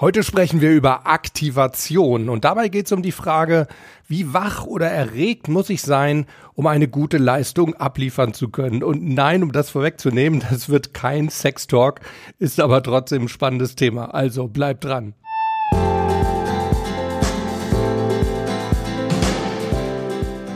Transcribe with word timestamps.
Heute 0.00 0.22
sprechen 0.22 0.62
wir 0.62 0.70
über 0.70 1.06
Aktivation 1.06 2.30
und 2.30 2.46
dabei 2.46 2.68
geht 2.68 2.86
es 2.86 2.92
um 2.92 3.02
die 3.02 3.12
Frage, 3.12 3.66
wie 4.08 4.32
wach 4.32 4.64
oder 4.64 4.88
erregt 4.88 5.48
muss 5.48 5.68
ich 5.68 5.82
sein, 5.82 6.24
um 6.54 6.66
eine 6.66 6.88
gute 6.88 7.18
Leistung 7.18 7.74
abliefern 7.74 8.32
zu 8.32 8.48
können. 8.48 8.82
Und 8.82 9.06
nein, 9.06 9.42
um 9.42 9.52
das 9.52 9.68
vorwegzunehmen, 9.68 10.42
das 10.50 10.70
wird 10.70 10.94
kein 10.94 11.28
Sextalk, 11.28 12.00
ist 12.38 12.60
aber 12.60 12.82
trotzdem 12.82 13.24
ein 13.24 13.28
spannendes 13.28 13.76
Thema. 13.76 14.14
Also 14.14 14.48
bleibt 14.48 14.84
dran. 14.84 15.12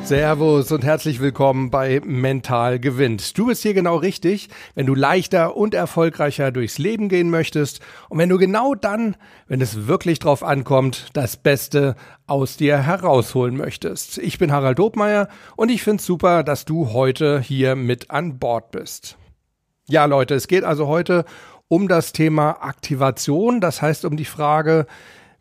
Servus 0.04 0.70
und 0.70 0.84
herzlich 0.84 1.18
willkommen 1.18 1.70
bei 1.70 2.02
Mental 2.04 2.78
gewinnt. 2.78 3.38
Du 3.38 3.46
bist 3.46 3.62
hier 3.62 3.72
genau 3.72 3.96
richtig, 3.96 4.50
wenn 4.74 4.84
du 4.84 4.94
leichter 4.94 5.56
und 5.56 5.72
erfolgreicher 5.72 6.52
durchs 6.52 6.76
Leben 6.76 7.08
gehen 7.08 7.30
möchtest 7.30 7.80
und 8.10 8.18
wenn 8.18 8.28
du 8.28 8.36
genau 8.36 8.74
dann, 8.74 9.16
wenn 9.48 9.62
es 9.62 9.86
wirklich 9.86 10.18
drauf 10.18 10.42
ankommt, 10.42 11.08
das 11.14 11.38
Beste 11.38 11.96
aus 12.26 12.58
dir 12.58 12.76
herausholen 12.76 13.56
möchtest. 13.56 14.18
Ich 14.18 14.38
bin 14.38 14.52
Harald 14.52 14.78
Dobmeier 14.78 15.28
und 15.56 15.70
ich 15.70 15.82
finde 15.82 16.02
super, 16.02 16.42
dass 16.42 16.66
du 16.66 16.92
heute 16.92 17.40
hier 17.40 17.74
mit 17.74 18.10
an 18.10 18.38
Bord 18.38 18.72
bist. 18.72 19.16
Ja, 19.88 20.04
Leute, 20.04 20.34
es 20.34 20.48
geht 20.48 20.64
also 20.64 20.86
heute 20.86 21.24
um 21.68 21.88
das 21.88 22.12
Thema 22.12 22.62
Aktivation, 22.62 23.62
das 23.62 23.80
heißt 23.80 24.04
um 24.04 24.18
die 24.18 24.26
Frage, 24.26 24.86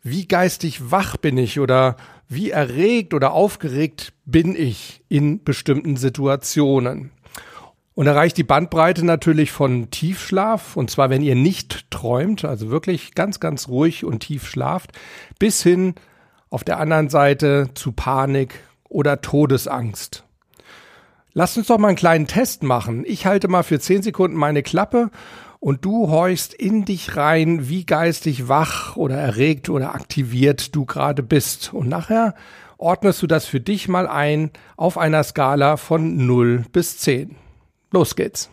wie 0.04 0.28
geistig 0.28 0.92
wach 0.92 1.16
bin 1.16 1.38
ich 1.38 1.58
oder 1.58 1.96
wie 2.28 2.50
erregt 2.50 3.14
oder 3.14 3.32
aufgeregt 3.32 4.12
bin 4.26 4.54
ich 4.54 5.02
in 5.08 5.42
bestimmten 5.42 5.96
Situationen. 5.96 7.10
Und 7.94 8.06
da 8.06 8.12
reicht 8.12 8.36
die 8.36 8.44
Bandbreite 8.44 9.06
natürlich 9.06 9.50
von 9.50 9.90
Tiefschlaf, 9.90 10.76
und 10.76 10.90
zwar 10.90 11.10
wenn 11.10 11.22
ihr 11.22 11.36
nicht 11.36 11.90
träumt, 11.90 12.44
also 12.44 12.70
wirklich 12.70 13.14
ganz, 13.14 13.40
ganz 13.40 13.68
ruhig 13.68 14.04
und 14.04 14.20
tief 14.20 14.46
schlaft, 14.46 14.92
bis 15.38 15.62
hin 15.62 15.94
auf 16.50 16.64
der 16.64 16.80
anderen 16.80 17.08
Seite 17.08 17.70
zu 17.74 17.92
Panik 17.92 18.60
oder 18.88 19.20
Todesangst. 19.20 20.24
Lasst 21.32 21.56
uns 21.56 21.68
doch 21.68 21.78
mal 21.78 21.88
einen 21.88 21.96
kleinen 21.96 22.26
Test 22.26 22.62
machen. 22.62 23.04
Ich 23.06 23.26
halte 23.26 23.48
mal 23.48 23.62
für 23.62 23.80
zehn 23.80 24.02
Sekunden 24.02 24.36
meine 24.36 24.62
Klappe 24.62 25.10
und 25.64 25.82
du 25.82 26.10
horchst 26.10 26.52
in 26.52 26.84
dich 26.84 27.16
rein, 27.16 27.70
wie 27.70 27.86
geistig 27.86 28.48
wach 28.48 28.96
oder 28.96 29.16
erregt 29.16 29.70
oder 29.70 29.94
aktiviert 29.94 30.76
du 30.76 30.84
gerade 30.84 31.22
bist. 31.22 31.72
Und 31.72 31.88
nachher 31.88 32.34
ordnest 32.76 33.22
du 33.22 33.26
das 33.26 33.46
für 33.46 33.60
dich 33.60 33.88
mal 33.88 34.06
ein 34.06 34.50
auf 34.76 34.98
einer 34.98 35.24
Skala 35.24 35.78
von 35.78 36.26
0 36.26 36.66
bis 36.70 36.98
10. 36.98 37.36
Los 37.92 38.14
geht's. 38.14 38.50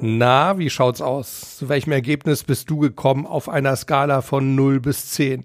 Na, 0.00 0.56
wie 0.56 0.70
schaut's 0.70 1.02
aus? 1.02 1.58
Zu 1.58 1.68
welchem 1.68 1.92
Ergebnis 1.92 2.44
bist 2.44 2.70
du 2.70 2.78
gekommen 2.78 3.26
auf 3.26 3.50
einer 3.50 3.76
Skala 3.76 4.22
von 4.22 4.54
0 4.54 4.80
bis 4.80 5.10
10? 5.10 5.44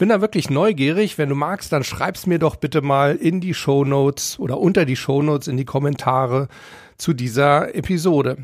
Bin 0.00 0.08
da 0.08 0.22
wirklich 0.22 0.48
neugierig. 0.48 1.18
Wenn 1.18 1.28
du 1.28 1.34
magst, 1.34 1.72
dann 1.72 1.84
schreib's 1.84 2.26
mir 2.26 2.38
doch 2.38 2.56
bitte 2.56 2.80
mal 2.80 3.16
in 3.16 3.42
die 3.42 3.52
Show 3.52 3.84
Notes 3.84 4.38
oder 4.38 4.58
unter 4.58 4.86
die 4.86 4.96
Show 4.96 5.22
Notes 5.22 5.46
in 5.46 5.58
die 5.58 5.66
Kommentare 5.66 6.48
zu 6.96 7.12
dieser 7.12 7.74
Episode. 7.74 8.38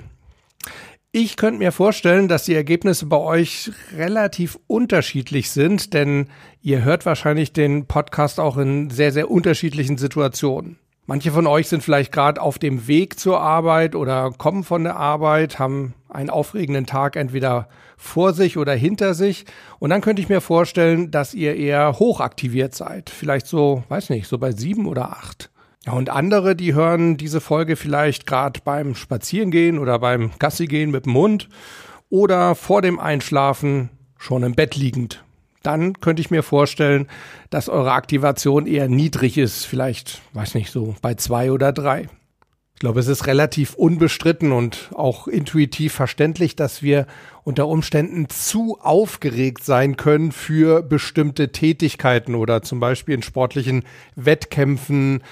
Ich 1.12 1.38
könnte 1.38 1.58
mir 1.58 1.72
vorstellen, 1.72 2.28
dass 2.28 2.44
die 2.44 2.54
Ergebnisse 2.54 3.06
bei 3.06 3.16
euch 3.16 3.70
relativ 3.96 4.58
unterschiedlich 4.66 5.50
sind, 5.50 5.94
denn 5.94 6.28
ihr 6.60 6.84
hört 6.84 7.06
wahrscheinlich 7.06 7.54
den 7.54 7.86
Podcast 7.86 8.38
auch 8.38 8.58
in 8.58 8.90
sehr, 8.90 9.10
sehr 9.10 9.30
unterschiedlichen 9.30 9.96
Situationen. 9.96 10.78
Manche 11.08 11.30
von 11.30 11.46
euch 11.46 11.68
sind 11.68 11.84
vielleicht 11.84 12.10
gerade 12.10 12.42
auf 12.42 12.58
dem 12.58 12.88
Weg 12.88 13.20
zur 13.20 13.40
Arbeit 13.40 13.94
oder 13.94 14.32
kommen 14.32 14.64
von 14.64 14.82
der 14.82 14.96
Arbeit, 14.96 15.60
haben 15.60 15.94
einen 16.08 16.30
aufregenden 16.30 16.84
Tag 16.84 17.14
entweder 17.14 17.68
vor 17.96 18.32
sich 18.32 18.58
oder 18.58 18.74
hinter 18.74 19.14
sich. 19.14 19.44
Und 19.78 19.90
dann 19.90 20.00
könnte 20.00 20.20
ich 20.20 20.28
mir 20.28 20.40
vorstellen, 20.40 21.12
dass 21.12 21.32
ihr 21.32 21.54
eher 21.54 22.00
hochaktiviert 22.00 22.74
seid. 22.74 23.08
Vielleicht 23.08 23.46
so, 23.46 23.84
weiß 23.88 24.10
nicht, 24.10 24.26
so 24.26 24.38
bei 24.38 24.50
sieben 24.50 24.86
oder 24.86 25.10
acht. 25.10 25.50
Ja, 25.86 25.92
und 25.92 26.10
andere, 26.10 26.56
die 26.56 26.74
hören 26.74 27.16
diese 27.16 27.40
Folge 27.40 27.76
vielleicht 27.76 28.26
gerade 28.26 28.58
beim 28.64 28.96
Spazierengehen 28.96 29.78
oder 29.78 30.00
beim 30.00 30.32
Gassigehen 30.40 30.90
mit 30.90 31.06
dem 31.06 31.14
Hund 31.14 31.48
oder 32.08 32.56
vor 32.56 32.82
dem 32.82 32.98
Einschlafen 32.98 33.90
schon 34.18 34.42
im 34.42 34.56
Bett 34.56 34.74
liegend 34.74 35.22
dann 35.66 36.00
könnte 36.00 36.20
ich 36.20 36.30
mir 36.30 36.42
vorstellen, 36.42 37.08
dass 37.50 37.68
eure 37.68 37.92
Aktivation 37.92 38.66
eher 38.66 38.88
niedrig 38.88 39.36
ist, 39.36 39.64
vielleicht, 39.64 40.22
weiß 40.32 40.54
nicht, 40.54 40.70
so 40.70 40.94
bei 41.02 41.14
zwei 41.14 41.50
oder 41.50 41.72
drei. 41.72 42.08
Ich 42.76 42.80
glaube, 42.80 43.00
es 43.00 43.08
ist 43.08 43.26
relativ 43.26 43.72
unbestritten 43.72 44.52
und 44.52 44.90
auch 44.94 45.28
intuitiv 45.28 45.94
verständlich, 45.94 46.56
dass 46.56 46.82
wir 46.82 47.06
unter 47.42 47.68
Umständen 47.68 48.28
zu 48.28 48.78
aufgeregt 48.82 49.64
sein 49.64 49.96
können 49.96 50.30
für 50.30 50.82
bestimmte 50.82 51.52
Tätigkeiten 51.52 52.34
oder 52.34 52.60
zum 52.60 52.78
Beispiel 52.78 53.14
in 53.14 53.22
sportlichen 53.22 53.84
Wettkämpfen, 54.14 55.22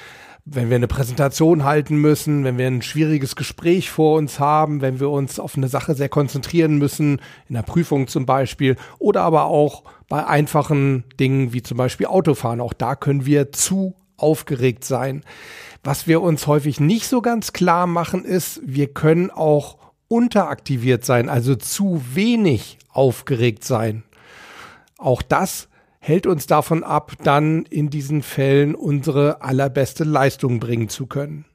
wenn 0.47 0.69
wir 0.69 0.77
eine 0.77 0.88
Präsentation 0.88 1.65
halten 1.65 1.97
müssen, 1.97 2.44
wenn 2.44 2.59
wir 2.59 2.66
ein 2.66 2.82
schwieriges 2.82 3.34
Gespräch 3.34 3.91
vor 3.91 4.19
uns 4.19 4.38
haben, 4.38 4.82
wenn 4.82 5.00
wir 5.00 5.09
uns 5.09 5.38
auf 5.41 5.56
eine 5.56 5.69
Sache 5.69 5.94
sehr 5.94 6.10
konzentrieren 6.10 6.77
müssen, 6.77 7.21
in 7.49 7.55
der 7.55 7.62
Prüfung 7.62 8.09
zum 8.09 8.27
Beispiel, 8.27 8.77
oder 8.99 9.22
aber 9.22 9.44
auch 9.47 9.84
bei 10.09 10.27
einfachen 10.27 11.04
Dingen 11.19 11.54
wie 11.54 11.62
zum 11.62 11.78
Beispiel 11.78 12.06
Autofahren. 12.06 12.60
Auch 12.60 12.75
da 12.75 12.94
können 12.94 13.25
wir 13.25 13.53
zu 13.53 13.94
aufgeregt 14.19 14.84
sein. 14.84 15.22
Was 15.83 16.06
wir 16.06 16.21
uns 16.21 16.47
häufig 16.47 16.78
nicht 16.78 17.09
so 17.09 17.22
ganz 17.22 17.53
klar 17.53 17.87
machen, 17.87 18.25
ist, 18.25 18.60
wir 18.65 18.88
können 18.88 19.31
auch 19.31 19.78
unteraktiviert 20.09 21.04
sein, 21.04 21.31
also 21.31 21.54
zu 21.54 22.03
wenig 22.12 22.78
aufgeregt 22.91 23.65
sein. 23.65 24.03
Auch 24.99 25.22
das 25.22 25.69
hält 26.04 26.26
uns 26.26 26.47
davon 26.47 26.84
ab, 26.84 27.12
dann 27.22 27.65
in 27.65 27.88
diesen 27.88 28.22
Fällen 28.22 28.75
unsere 28.75 29.41
allerbeste 29.41 30.04
Leistung 30.04 30.60
bringen 30.60 30.91
zu 30.91 31.06
können. 31.06 31.47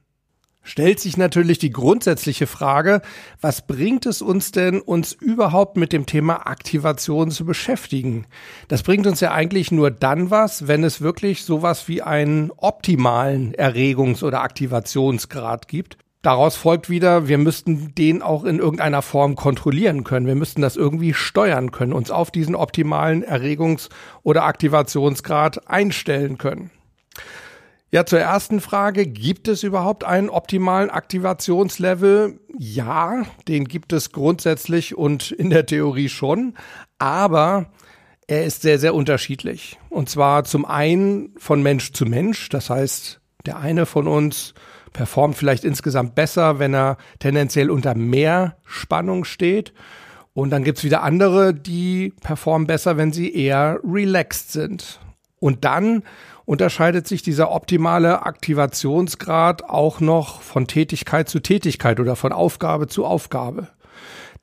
Stellt 0.62 0.98
sich 0.98 1.16
natürlich 1.16 1.58
die 1.58 1.70
grundsätzliche 1.70 2.48
Frage, 2.48 3.00
was 3.40 3.66
bringt 3.66 4.06
es 4.06 4.22
uns 4.22 4.50
denn, 4.50 4.80
uns 4.80 5.12
überhaupt 5.12 5.76
mit 5.76 5.92
dem 5.92 6.04
Thema 6.04 6.48
Aktivation 6.48 7.30
zu 7.30 7.44
beschäftigen? 7.44 8.26
Das 8.66 8.82
bringt 8.82 9.06
uns 9.06 9.20
ja 9.20 9.30
eigentlich 9.30 9.70
nur 9.70 9.92
dann 9.92 10.30
was, 10.30 10.66
wenn 10.66 10.82
es 10.82 11.00
wirklich 11.00 11.44
sowas 11.44 11.86
wie 11.86 12.02
einen 12.02 12.50
optimalen 12.56 13.54
Erregungs- 13.54 14.24
oder 14.24 14.42
Aktivationsgrad 14.42 15.68
gibt. 15.68 15.96
Daraus 16.22 16.54
folgt 16.56 16.90
wieder, 16.90 17.28
wir 17.28 17.38
müssten 17.38 17.94
den 17.94 18.20
auch 18.20 18.44
in 18.44 18.58
irgendeiner 18.58 19.00
Form 19.00 19.36
kontrollieren 19.36 20.04
können. 20.04 20.26
Wir 20.26 20.34
müssten 20.34 20.60
das 20.60 20.76
irgendwie 20.76 21.14
steuern 21.14 21.70
können, 21.72 21.94
uns 21.94 22.10
auf 22.10 22.30
diesen 22.30 22.54
optimalen 22.54 23.24
Erregungs- 23.24 23.88
oder 24.22 24.44
Aktivationsgrad 24.44 25.66
einstellen 25.68 26.36
können. 26.36 26.70
Ja, 27.90 28.06
zur 28.06 28.20
ersten 28.20 28.60
Frage, 28.60 29.06
gibt 29.06 29.48
es 29.48 29.62
überhaupt 29.62 30.04
einen 30.04 30.28
optimalen 30.28 30.90
Aktivationslevel? 30.90 32.38
Ja, 32.56 33.24
den 33.48 33.64
gibt 33.64 33.92
es 33.92 34.12
grundsätzlich 34.12 34.96
und 34.96 35.32
in 35.32 35.50
der 35.50 35.66
Theorie 35.66 36.08
schon, 36.08 36.54
aber 36.98 37.72
er 38.28 38.44
ist 38.44 38.62
sehr, 38.62 38.78
sehr 38.78 38.94
unterschiedlich. 38.94 39.78
Und 39.88 40.08
zwar 40.08 40.44
zum 40.44 40.66
einen 40.66 41.34
von 41.36 41.62
Mensch 41.62 41.92
zu 41.92 42.04
Mensch, 42.04 42.48
das 42.50 42.70
heißt, 42.70 43.19
der 43.46 43.58
eine 43.58 43.86
von 43.86 44.06
uns 44.06 44.54
performt 44.92 45.36
vielleicht 45.36 45.64
insgesamt 45.64 46.14
besser, 46.14 46.58
wenn 46.58 46.74
er 46.74 46.96
tendenziell 47.18 47.70
unter 47.70 47.94
mehr 47.94 48.56
Spannung 48.64 49.24
steht. 49.24 49.72
Und 50.32 50.50
dann 50.50 50.64
gibt's 50.64 50.84
wieder 50.84 51.02
andere, 51.02 51.54
die 51.54 52.12
performen 52.22 52.66
besser, 52.66 52.96
wenn 52.96 53.12
sie 53.12 53.34
eher 53.34 53.80
relaxed 53.84 54.52
sind. 54.52 55.00
Und 55.38 55.64
dann 55.64 56.02
unterscheidet 56.44 57.06
sich 57.06 57.22
dieser 57.22 57.50
optimale 57.50 58.22
Aktivationsgrad 58.22 59.64
auch 59.64 60.00
noch 60.00 60.42
von 60.42 60.66
Tätigkeit 60.66 61.28
zu 61.28 61.40
Tätigkeit 61.40 62.00
oder 62.00 62.16
von 62.16 62.32
Aufgabe 62.32 62.88
zu 62.88 63.04
Aufgabe. 63.04 63.68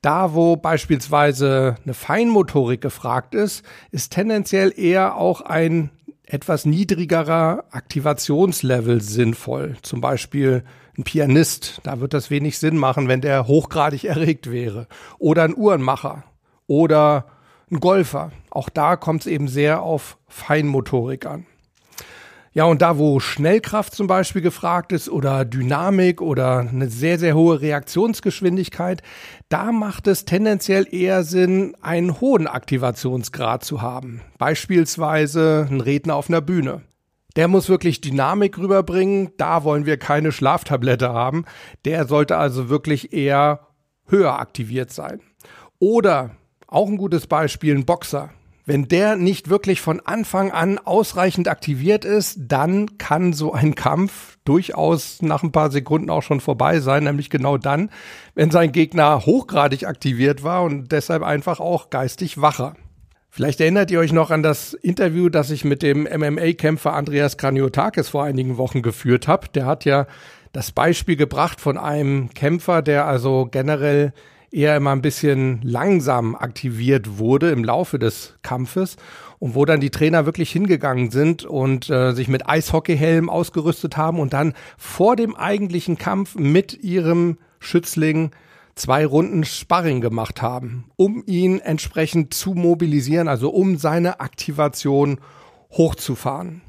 Da, 0.00 0.32
wo 0.34 0.56
beispielsweise 0.56 1.76
eine 1.84 1.94
Feinmotorik 1.94 2.80
gefragt 2.80 3.34
ist, 3.34 3.64
ist 3.90 4.12
tendenziell 4.12 4.72
eher 4.76 5.16
auch 5.16 5.40
ein 5.40 5.90
etwas 6.28 6.66
niedrigerer 6.66 7.64
Aktivationslevel 7.70 9.00
sinnvoll. 9.00 9.76
Zum 9.82 10.00
Beispiel 10.00 10.62
ein 10.96 11.04
Pianist, 11.04 11.80
da 11.84 12.00
wird 12.00 12.12
das 12.12 12.30
wenig 12.30 12.58
Sinn 12.58 12.76
machen, 12.76 13.08
wenn 13.08 13.22
der 13.22 13.46
hochgradig 13.46 14.04
erregt 14.04 14.50
wäre. 14.50 14.86
Oder 15.18 15.44
ein 15.44 15.56
Uhrenmacher 15.56 16.24
oder 16.66 17.26
ein 17.70 17.80
Golfer. 17.80 18.30
Auch 18.50 18.68
da 18.68 18.96
kommt 18.96 19.22
es 19.22 19.26
eben 19.26 19.48
sehr 19.48 19.82
auf 19.82 20.18
Feinmotorik 20.28 21.26
an. 21.26 21.46
Ja, 22.52 22.64
und 22.64 22.82
da, 22.82 22.98
wo 22.98 23.20
Schnellkraft 23.20 23.94
zum 23.94 24.06
Beispiel 24.06 24.42
gefragt 24.42 24.92
ist 24.92 25.08
oder 25.08 25.44
Dynamik 25.44 26.20
oder 26.20 26.60
eine 26.60 26.88
sehr, 26.88 27.18
sehr 27.18 27.34
hohe 27.34 27.60
Reaktionsgeschwindigkeit, 27.60 29.02
da 29.48 29.70
macht 29.70 30.06
es 30.06 30.24
tendenziell 30.24 30.86
eher 30.90 31.24
Sinn, 31.24 31.76
einen 31.80 32.20
hohen 32.20 32.46
Aktivationsgrad 32.46 33.64
zu 33.64 33.82
haben. 33.82 34.22
Beispielsweise 34.38 35.68
ein 35.70 35.80
Redner 35.80 36.14
auf 36.14 36.28
einer 36.28 36.40
Bühne. 36.40 36.82
Der 37.36 37.46
muss 37.46 37.68
wirklich 37.68 38.00
Dynamik 38.00 38.58
rüberbringen. 38.58 39.30
Da 39.36 39.62
wollen 39.62 39.86
wir 39.86 39.96
keine 39.96 40.32
Schlaftablette 40.32 41.12
haben. 41.12 41.44
Der 41.84 42.06
sollte 42.06 42.36
also 42.36 42.68
wirklich 42.68 43.12
eher 43.12 43.68
höher 44.06 44.40
aktiviert 44.40 44.90
sein. 44.90 45.20
Oder 45.78 46.30
auch 46.66 46.88
ein 46.88 46.96
gutes 46.96 47.26
Beispiel, 47.26 47.76
ein 47.76 47.86
Boxer. 47.86 48.30
Wenn 48.68 48.86
der 48.86 49.16
nicht 49.16 49.48
wirklich 49.48 49.80
von 49.80 50.00
Anfang 50.00 50.50
an 50.50 50.76
ausreichend 50.76 51.48
aktiviert 51.48 52.04
ist, 52.04 52.36
dann 52.38 52.98
kann 52.98 53.32
so 53.32 53.54
ein 53.54 53.74
Kampf 53.74 54.36
durchaus 54.44 55.22
nach 55.22 55.42
ein 55.42 55.52
paar 55.52 55.70
Sekunden 55.70 56.10
auch 56.10 56.20
schon 56.20 56.40
vorbei 56.40 56.80
sein, 56.80 57.04
nämlich 57.04 57.30
genau 57.30 57.56
dann, 57.56 57.88
wenn 58.34 58.50
sein 58.50 58.70
Gegner 58.70 59.24
hochgradig 59.24 59.86
aktiviert 59.86 60.42
war 60.42 60.64
und 60.64 60.92
deshalb 60.92 61.22
einfach 61.22 61.60
auch 61.60 61.88
geistig 61.88 62.42
wacher. 62.42 62.74
Vielleicht 63.30 63.62
erinnert 63.62 63.90
ihr 63.90 64.00
euch 64.00 64.12
noch 64.12 64.30
an 64.30 64.42
das 64.42 64.74
Interview, 64.74 65.30
das 65.30 65.50
ich 65.50 65.64
mit 65.64 65.82
dem 65.82 66.02
MMA-Kämpfer 66.02 66.92
Andreas 66.92 67.38
Kraniotakis 67.38 68.10
vor 68.10 68.24
einigen 68.24 68.58
Wochen 68.58 68.82
geführt 68.82 69.28
habe. 69.28 69.48
Der 69.48 69.64
hat 69.64 69.86
ja 69.86 70.06
das 70.52 70.72
Beispiel 70.72 71.16
gebracht 71.16 71.62
von 71.62 71.78
einem 71.78 72.28
Kämpfer, 72.34 72.82
der 72.82 73.06
also 73.06 73.48
generell 73.50 74.12
eher 74.50 74.76
immer 74.76 74.92
ein 74.92 75.02
bisschen 75.02 75.60
langsam 75.62 76.34
aktiviert 76.34 77.18
wurde 77.18 77.50
im 77.50 77.64
Laufe 77.64 77.98
des 77.98 78.38
Kampfes 78.42 78.96
und 79.38 79.54
wo 79.54 79.64
dann 79.64 79.80
die 79.80 79.90
Trainer 79.90 80.26
wirklich 80.26 80.50
hingegangen 80.50 81.10
sind 81.10 81.44
und 81.44 81.90
äh, 81.90 82.12
sich 82.12 82.28
mit 82.28 82.48
Eishockeyhelm 82.48 83.28
ausgerüstet 83.30 83.96
haben 83.96 84.18
und 84.20 84.32
dann 84.32 84.54
vor 84.76 85.16
dem 85.16 85.36
eigentlichen 85.36 85.98
Kampf 85.98 86.34
mit 86.34 86.82
ihrem 86.82 87.38
Schützling 87.60 88.30
zwei 88.74 89.04
Runden 89.04 89.44
Sparring 89.44 90.00
gemacht 90.00 90.40
haben, 90.40 90.90
um 90.96 91.22
ihn 91.26 91.58
entsprechend 91.58 92.32
zu 92.32 92.54
mobilisieren, 92.54 93.28
also 93.28 93.50
um 93.50 93.76
seine 93.76 94.20
Aktivation 94.20 95.20
hochzufahren. 95.72 96.62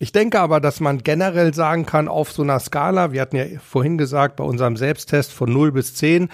Ich 0.00 0.10
denke 0.10 0.40
aber, 0.40 0.60
dass 0.60 0.80
man 0.80 0.98
generell 0.98 1.54
sagen 1.54 1.86
kann, 1.86 2.08
auf 2.08 2.32
so 2.32 2.42
einer 2.42 2.58
Skala, 2.58 3.12
wir 3.12 3.20
hatten 3.20 3.36
ja 3.36 3.44
vorhin 3.64 3.96
gesagt, 3.96 4.36
bei 4.36 4.44
unserem 4.44 4.76
Selbsttest 4.76 5.32
von 5.32 5.52
0 5.52 5.70
bis 5.70 5.94
10, 5.94 6.28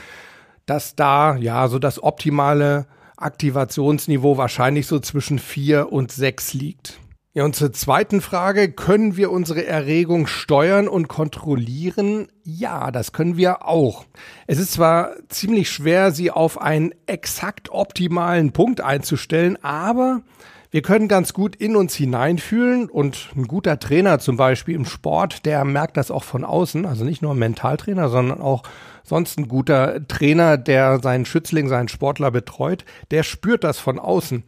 dass 0.67 0.97
da 0.97 1.37
ja 1.37 1.69
so 1.69 1.79
das 1.79 2.03
optimale 2.03 2.87
Aktivationsniveau 3.17 4.37
wahrscheinlich 4.37 4.87
so 4.87 4.99
zwischen 4.99 5.39
vier 5.39 5.93
und 5.93 6.11
sechs 6.11 6.55
liegt. 6.55 7.01
Ja, 7.33 7.45
und 7.45 7.55
zur 7.55 7.73
zweiten 7.73 8.21
Frage, 8.21 8.73
können 8.73 9.17
wir 9.17 9.31
unsere 9.31 9.65
Erregung 9.65 10.27
steuern 10.27 10.89
und 10.89 11.07
kontrollieren? 11.07 12.27
Ja, 12.43 12.91
das 12.91 13.13
können 13.13 13.37
wir 13.37 13.65
auch. 13.65 14.05
Es 14.49 14.59
ist 14.59 14.73
zwar 14.73 15.13
ziemlich 15.29 15.71
schwer, 15.71 16.11
sie 16.11 16.33
auf 16.33 16.61
einen 16.61 16.93
exakt 17.07 17.71
optimalen 17.71 18.51
Punkt 18.51 18.81
einzustellen, 18.81 19.63
aber 19.63 20.23
wir 20.71 20.83
können 20.83 21.09
ganz 21.09 21.33
gut 21.33 21.57
in 21.57 21.75
uns 21.75 21.95
hineinfühlen 21.95 22.89
und 22.89 23.31
ein 23.37 23.49
guter 23.49 23.81
Trainer 23.81 24.21
zum 24.21 24.37
Beispiel 24.37 24.77
im 24.77 24.85
Sport, 24.85 25.45
der 25.45 25.65
merkt 25.65 25.97
das 25.97 26.11
auch 26.11 26.23
von 26.23 26.45
außen, 26.45 26.87
also 26.87 27.05
nicht 27.05 27.23
nur 27.23 27.35
ein 27.35 27.39
Mentaltrainer, 27.39 28.09
sondern 28.09 28.41
auch 28.41 28.63
sonst 29.03 29.39
ein 29.39 29.49
guter 29.49 30.07
Trainer, 30.07 30.57
der 30.57 31.01
seinen 31.01 31.25
Schützling, 31.25 31.69
seinen 31.69 31.89
Sportler 31.89 32.31
betreut, 32.31 32.85
der 33.11 33.25
spürt 33.25 33.65
das 33.65 33.81
von 33.81 33.99
außen. 33.99 34.45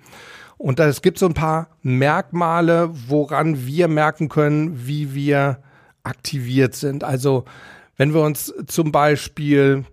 Und 0.59 0.79
es 0.79 1.03
gibt 1.03 1.19
so 1.19 1.27
ein 1.27 1.35
paar 1.35 1.71
Merkmale, 1.83 2.91
woran 3.09 3.67
wir 3.67 3.89
merken 3.89 4.29
können, 4.29 4.87
wie 4.87 5.15
wir 5.15 5.59
aktiviert 6.05 6.77
sind. 6.77 7.03
Also 7.03 7.47
wenn 7.97 8.15
wir 8.15 8.21
uns 8.21 8.55
zum 8.69 8.93
Beispiel 8.93 9.85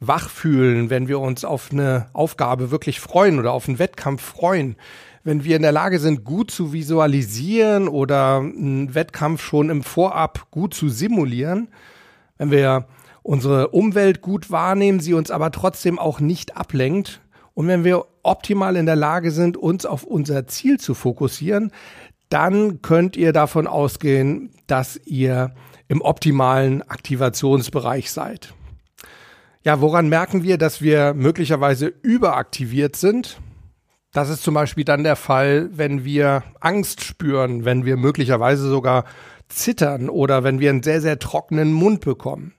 wach 0.00 0.30
fühlen, 0.30 0.88
wenn 0.88 1.08
wir 1.08 1.20
uns 1.20 1.44
auf 1.44 1.70
eine 1.72 2.06
Aufgabe 2.14 2.70
wirklich 2.70 3.00
freuen 3.00 3.38
oder 3.38 3.52
auf 3.52 3.68
einen 3.68 3.78
Wettkampf 3.78 4.22
freuen, 4.22 4.76
wenn 5.24 5.42
wir 5.42 5.56
in 5.56 5.62
der 5.62 5.72
Lage 5.72 5.98
sind, 5.98 6.22
gut 6.24 6.50
zu 6.50 6.72
visualisieren 6.72 7.88
oder 7.88 8.36
einen 8.36 8.94
Wettkampf 8.94 9.42
schon 9.42 9.70
im 9.70 9.82
Vorab 9.82 10.50
gut 10.50 10.74
zu 10.74 10.90
simulieren, 10.90 11.68
wenn 12.36 12.50
wir 12.50 12.86
unsere 13.22 13.68
Umwelt 13.68 14.20
gut 14.20 14.50
wahrnehmen, 14.50 15.00
sie 15.00 15.14
uns 15.14 15.30
aber 15.30 15.50
trotzdem 15.50 15.98
auch 15.98 16.20
nicht 16.20 16.56
ablenkt. 16.58 17.22
Und 17.54 17.68
wenn 17.68 17.84
wir 17.84 18.04
optimal 18.22 18.76
in 18.76 18.84
der 18.84 18.96
Lage 18.96 19.30
sind, 19.30 19.56
uns 19.56 19.86
auf 19.86 20.04
unser 20.04 20.46
Ziel 20.46 20.78
zu 20.78 20.92
fokussieren, 20.94 21.72
dann 22.28 22.82
könnt 22.82 23.16
ihr 23.16 23.32
davon 23.32 23.66
ausgehen, 23.66 24.50
dass 24.66 25.00
ihr 25.06 25.54
im 25.88 26.02
optimalen 26.02 26.82
Aktivationsbereich 26.82 28.10
seid. 28.10 28.52
Ja, 29.62 29.80
woran 29.80 30.08
merken 30.08 30.42
wir, 30.42 30.58
dass 30.58 30.82
wir 30.82 31.14
möglicherweise 31.14 31.86
überaktiviert 32.02 32.96
sind? 32.96 33.38
Das 34.14 34.30
ist 34.30 34.42
zum 34.42 34.54
Beispiel 34.54 34.84
dann 34.84 35.04
der 35.04 35.16
Fall, 35.16 35.68
wenn 35.72 36.04
wir 36.04 36.42
Angst 36.60 37.04
spüren, 37.04 37.66
wenn 37.66 37.84
wir 37.84 37.98
möglicherweise 37.98 38.66
sogar 38.68 39.04
zittern 39.48 40.08
oder 40.08 40.42
wenn 40.42 40.58
wir 40.58 40.70
einen 40.70 40.82
sehr, 40.82 41.02
sehr 41.02 41.18
trockenen 41.18 41.72
Mund 41.72 42.00
bekommen 42.00 42.54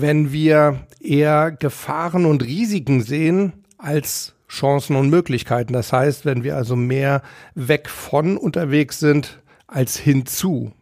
wenn 0.00 0.32
wir 0.32 0.86
eher 1.00 1.50
Gefahren 1.50 2.24
und 2.24 2.44
Risiken 2.44 3.02
sehen 3.02 3.64
als 3.78 4.34
Chancen 4.48 4.96
und 4.96 5.10
Möglichkeiten. 5.10 5.72
Das 5.72 5.92
heißt, 5.92 6.24
wenn 6.24 6.44
wir 6.44 6.56
also 6.56 6.76
mehr 6.76 7.22
weg 7.54 7.88
von 7.88 8.36
unterwegs 8.36 8.98
sind 8.98 9.42
als 9.66 9.96
hinzu. 9.96 10.72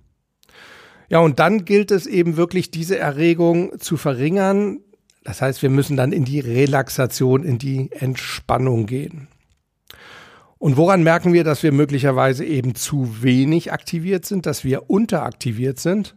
Ja, 1.08 1.20
und 1.20 1.38
dann 1.38 1.64
gilt 1.64 1.90
es 1.90 2.06
eben 2.06 2.36
wirklich, 2.36 2.70
diese 2.70 2.98
Erregung 2.98 3.78
zu 3.78 3.96
verringern. 3.96 4.80
Das 5.24 5.40
heißt, 5.40 5.62
wir 5.62 5.70
müssen 5.70 5.96
dann 5.96 6.12
in 6.12 6.24
die 6.24 6.40
Relaxation, 6.40 7.44
in 7.44 7.58
die 7.58 7.90
Entspannung 7.92 8.86
gehen. 8.86 9.28
Und 10.58 10.76
woran 10.76 11.02
merken 11.02 11.32
wir, 11.32 11.44
dass 11.44 11.62
wir 11.62 11.72
möglicherweise 11.72 12.44
eben 12.44 12.74
zu 12.74 13.22
wenig 13.22 13.72
aktiviert 13.72 14.24
sind, 14.24 14.46
dass 14.46 14.64
wir 14.64 14.88
unteraktiviert 14.88 15.78
sind? 15.78 16.16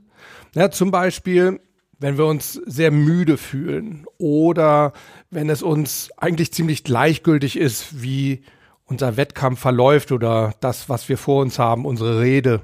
Ja, 0.56 0.72
zum 0.72 0.92
Beispiel, 0.92 1.60
wenn 2.00 2.18
wir 2.18 2.26
uns 2.26 2.54
sehr 2.54 2.92
müde 2.92 3.38
fühlen 3.38 4.06
oder 4.18 4.94
wenn 5.30 5.50
es 5.50 5.62
uns 5.62 6.10
eigentlich 6.18 6.54
ziemlich 6.54 6.84
gleichgültig 6.84 7.58
ist, 7.58 8.02
wie 8.02 8.44
unser 8.86 9.18
Wettkampf 9.18 9.60
verläuft 9.60 10.12
oder 10.12 10.54
das, 10.62 10.90
was 10.90 11.10
wir 11.10 11.18
vor 11.18 11.42
uns 11.42 11.60
haben, 11.60 11.86
unsere 11.86 12.22
Rede, 12.22 12.62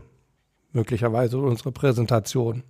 möglicherweise 0.71 1.37
unsere 1.37 1.71
Präsentation. 1.71 2.63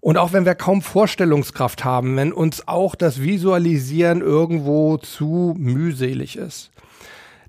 Und 0.00 0.16
auch 0.16 0.32
wenn 0.32 0.44
wir 0.46 0.54
kaum 0.54 0.80
Vorstellungskraft 0.80 1.84
haben, 1.84 2.16
wenn 2.16 2.32
uns 2.32 2.66
auch 2.66 2.94
das 2.94 3.20
Visualisieren 3.20 4.20
irgendwo 4.20 4.96
zu 4.96 5.54
mühselig 5.58 6.36
ist. 6.36 6.70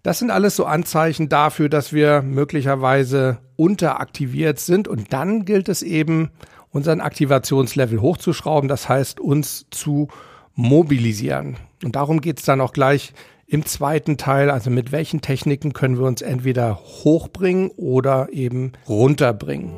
Das 0.02 0.20
sind 0.20 0.32
alles 0.32 0.56
so 0.56 0.66
Anzeichen 0.66 1.28
dafür, 1.28 1.68
dass 1.68 1.92
wir 1.92 2.22
möglicherweise 2.22 3.40
unteraktiviert 3.58 4.60
sind. 4.60 4.88
Und 4.88 5.12
dann 5.12 5.44
gilt 5.44 5.68
es 5.68 5.82
eben, 5.82 6.32
unseren 6.72 7.02
Aktivationslevel 7.02 8.00
hochzuschrauben, 8.00 8.70
das 8.70 8.88
heißt 8.88 9.20
uns 9.20 9.66
zu 9.72 10.08
mobilisieren. 10.54 11.58
Und 11.84 11.96
darum 11.96 12.22
geht 12.22 12.40
es 12.40 12.46
dann 12.46 12.62
auch 12.62 12.74
gleich 12.74 13.14
im 13.48 13.66
zweiten 13.66 14.18
Teil, 14.18 14.52
also 14.52 14.70
mit 14.70 14.92
welchen 14.92 15.22
Techniken 15.22 15.74
können 15.74 15.98
wir 15.98 16.06
uns 16.06 16.22
entweder 16.22 16.76
hochbringen 16.76 17.72
oder 17.76 18.30
eben 18.32 18.74
runterbringen. 18.88 19.72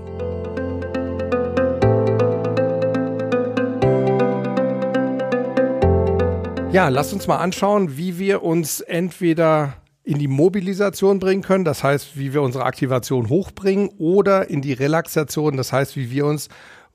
Ja, 6.74 6.90
lasst 6.90 7.14
uns 7.14 7.28
mal 7.28 7.38
anschauen, 7.38 7.98
wie 7.98 8.20
wir 8.20 8.44
uns 8.44 8.82
entweder 8.82 9.81
in 10.04 10.18
die 10.18 10.28
Mobilisation 10.28 11.20
bringen 11.20 11.44
können, 11.44 11.66
das 11.66 11.84
heißt, 11.84 12.18
wie 12.18 12.34
wir 12.34 12.42
unsere 12.42 12.66
Aktivation 12.66 13.30
hochbringen, 13.30 13.90
oder 13.98 14.50
in 14.50 14.62
die 14.62 14.74
Relaxation, 14.74 15.58
das 15.58 15.72
heißt, 15.72 15.96
wie 15.96 16.10
wir 16.12 16.26
uns 16.26 16.50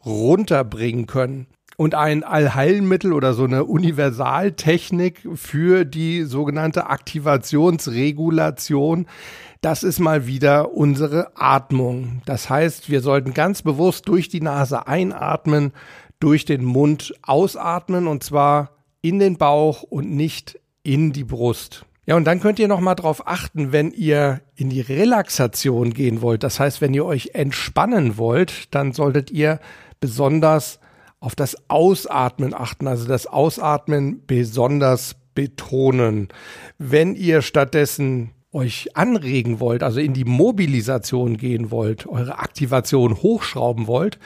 runterbringen 0.04 1.06
können. 1.06 1.46
Und 1.76 1.94
ein 1.94 2.24
Allheilmittel 2.24 3.12
oder 3.12 3.34
so 3.34 3.44
eine 3.44 3.64
Universaltechnik 3.64 5.28
für 5.34 5.84
die 5.84 6.22
sogenannte 6.22 6.86
Aktivationsregulation, 6.86 9.06
das 9.60 9.82
ist 9.82 10.00
mal 10.00 10.26
wieder 10.26 10.72
unsere 10.72 11.36
Atmung. 11.36 12.22
Das 12.24 12.48
heißt, 12.48 12.88
wir 12.88 13.02
sollten 13.02 13.34
ganz 13.34 13.60
bewusst 13.60 14.08
durch 14.08 14.28
die 14.28 14.40
Nase 14.40 14.86
einatmen, 14.86 15.74
durch 16.18 16.46
den 16.46 16.64
Mund 16.64 17.12
ausatmen 17.22 18.06
und 18.06 18.24
zwar 18.24 18.70
in 19.02 19.18
den 19.18 19.36
Bauch 19.36 19.82
und 19.82 20.10
nicht 20.10 20.58
in 20.82 21.12
die 21.12 21.24
Brust. 21.24 21.84
Ja, 22.06 22.14
und 22.16 22.24
dann 22.24 22.38
könnt 22.38 22.60
ihr 22.60 22.68
noch 22.68 22.80
mal 22.80 22.94
drauf 22.94 23.26
achten, 23.26 23.72
wenn 23.72 23.90
ihr 23.90 24.40
in 24.54 24.70
die 24.70 24.80
Relaxation 24.80 25.92
gehen 25.92 26.22
wollt. 26.22 26.44
Das 26.44 26.60
heißt, 26.60 26.80
wenn 26.80 26.94
ihr 26.94 27.04
euch 27.04 27.30
entspannen 27.34 28.16
wollt, 28.16 28.72
dann 28.74 28.92
solltet 28.92 29.32
ihr 29.32 29.58
besonders 29.98 30.78
auf 31.18 31.34
das 31.34 31.56
Ausatmen 31.68 32.54
achten, 32.54 32.86
also 32.86 33.08
das 33.08 33.26
Ausatmen 33.26 34.22
besonders 34.24 35.16
betonen. 35.34 36.28
Wenn 36.78 37.16
ihr 37.16 37.42
stattdessen 37.42 38.30
euch 38.52 38.96
anregen 38.96 39.58
wollt, 39.58 39.82
also 39.82 39.98
in 39.98 40.14
die 40.14 40.24
Mobilisation 40.24 41.36
gehen 41.36 41.72
wollt, 41.72 42.06
eure 42.06 42.38
Aktivation 42.38 43.16
hochschrauben 43.16 43.88
wollt, 43.88 44.20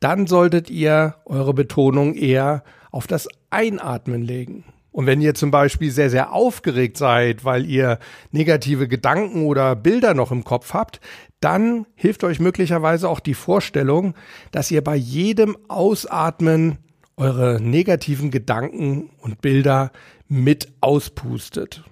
dann 0.00 0.26
solltet 0.26 0.70
ihr 0.70 1.16
eure 1.26 1.52
Betonung 1.52 2.14
eher 2.14 2.64
auf 2.90 3.06
das 3.06 3.28
Einatmen 3.50 4.22
legen. 4.22 4.64
Und 4.96 5.04
wenn 5.04 5.20
ihr 5.20 5.34
zum 5.34 5.50
Beispiel 5.50 5.90
sehr, 5.90 6.08
sehr 6.08 6.32
aufgeregt 6.32 6.96
seid, 6.96 7.44
weil 7.44 7.66
ihr 7.66 7.98
negative 8.30 8.88
Gedanken 8.88 9.44
oder 9.44 9.76
Bilder 9.76 10.14
noch 10.14 10.32
im 10.32 10.42
Kopf 10.42 10.72
habt, 10.72 11.00
dann 11.38 11.84
hilft 11.96 12.24
euch 12.24 12.40
möglicherweise 12.40 13.06
auch 13.10 13.20
die 13.20 13.34
Vorstellung, 13.34 14.14
dass 14.52 14.70
ihr 14.70 14.82
bei 14.82 14.96
jedem 14.96 15.54
Ausatmen 15.68 16.78
eure 17.18 17.60
negativen 17.60 18.30
Gedanken 18.30 19.10
und 19.20 19.42
Bilder 19.42 19.92
mit 20.28 20.72
auspustet. 20.80 21.84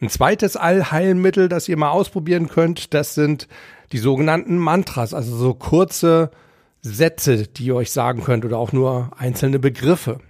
Ein 0.00 0.08
zweites 0.08 0.54
Allheilmittel, 0.54 1.48
das 1.48 1.68
ihr 1.68 1.76
mal 1.76 1.90
ausprobieren 1.90 2.48
könnt, 2.48 2.94
das 2.94 3.16
sind 3.16 3.48
die 3.90 3.98
sogenannten 3.98 4.58
Mantras, 4.58 5.12
also 5.12 5.34
so 5.34 5.54
kurze 5.54 6.30
Sätze, 6.82 7.48
die 7.48 7.64
ihr 7.64 7.74
euch 7.74 7.90
sagen 7.90 8.22
könnt 8.22 8.44
oder 8.44 8.58
auch 8.58 8.72
nur 8.72 9.10
einzelne 9.18 9.58
Begriffe. 9.58 10.20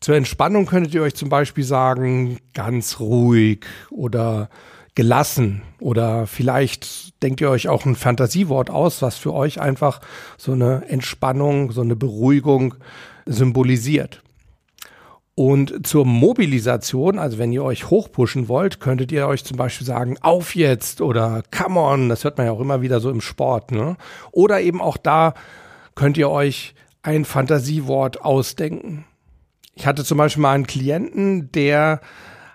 Zur 0.00 0.16
Entspannung 0.16 0.64
könntet 0.64 0.94
ihr 0.94 1.02
euch 1.02 1.14
zum 1.14 1.28
Beispiel 1.28 1.64
sagen, 1.64 2.38
ganz 2.54 3.00
ruhig 3.00 3.66
oder 3.90 4.48
gelassen 4.94 5.62
oder 5.78 6.26
vielleicht 6.26 7.22
denkt 7.22 7.40
ihr 7.40 7.50
euch 7.50 7.68
auch 7.68 7.84
ein 7.84 7.96
Fantasiewort 7.96 8.70
aus, 8.70 9.02
was 9.02 9.16
für 9.16 9.34
euch 9.34 9.60
einfach 9.60 10.00
so 10.38 10.52
eine 10.52 10.88
Entspannung, 10.88 11.72
so 11.72 11.82
eine 11.82 11.96
Beruhigung 11.96 12.74
symbolisiert. 13.26 14.22
Und 15.34 15.86
zur 15.86 16.04
Mobilisation, 16.04 17.18
also 17.18 17.38
wenn 17.38 17.52
ihr 17.52 17.64
euch 17.64 17.88
hochpushen 17.88 18.48
wollt, 18.48 18.80
könntet 18.80 19.12
ihr 19.12 19.26
euch 19.26 19.44
zum 19.44 19.56
Beispiel 19.56 19.86
sagen, 19.86 20.16
auf 20.20 20.54
jetzt 20.54 21.00
oder 21.00 21.42
come 21.50 21.78
on, 21.78 22.08
das 22.08 22.24
hört 22.24 22.36
man 22.36 22.46
ja 22.46 22.52
auch 22.52 22.60
immer 22.60 22.82
wieder 22.82 23.00
so 23.00 23.10
im 23.10 23.20
Sport. 23.20 23.70
Ne? 23.70 23.96
Oder 24.32 24.60
eben 24.60 24.80
auch 24.80 24.96
da 24.96 25.34
könnt 25.94 26.18
ihr 26.18 26.30
euch 26.30 26.74
ein 27.02 27.24
Fantasiewort 27.24 28.22
ausdenken. 28.22 29.04
Ich 29.74 29.86
hatte 29.86 30.04
zum 30.04 30.18
Beispiel 30.18 30.42
mal 30.42 30.54
einen 30.54 30.66
Klienten, 30.66 31.50
der 31.52 32.00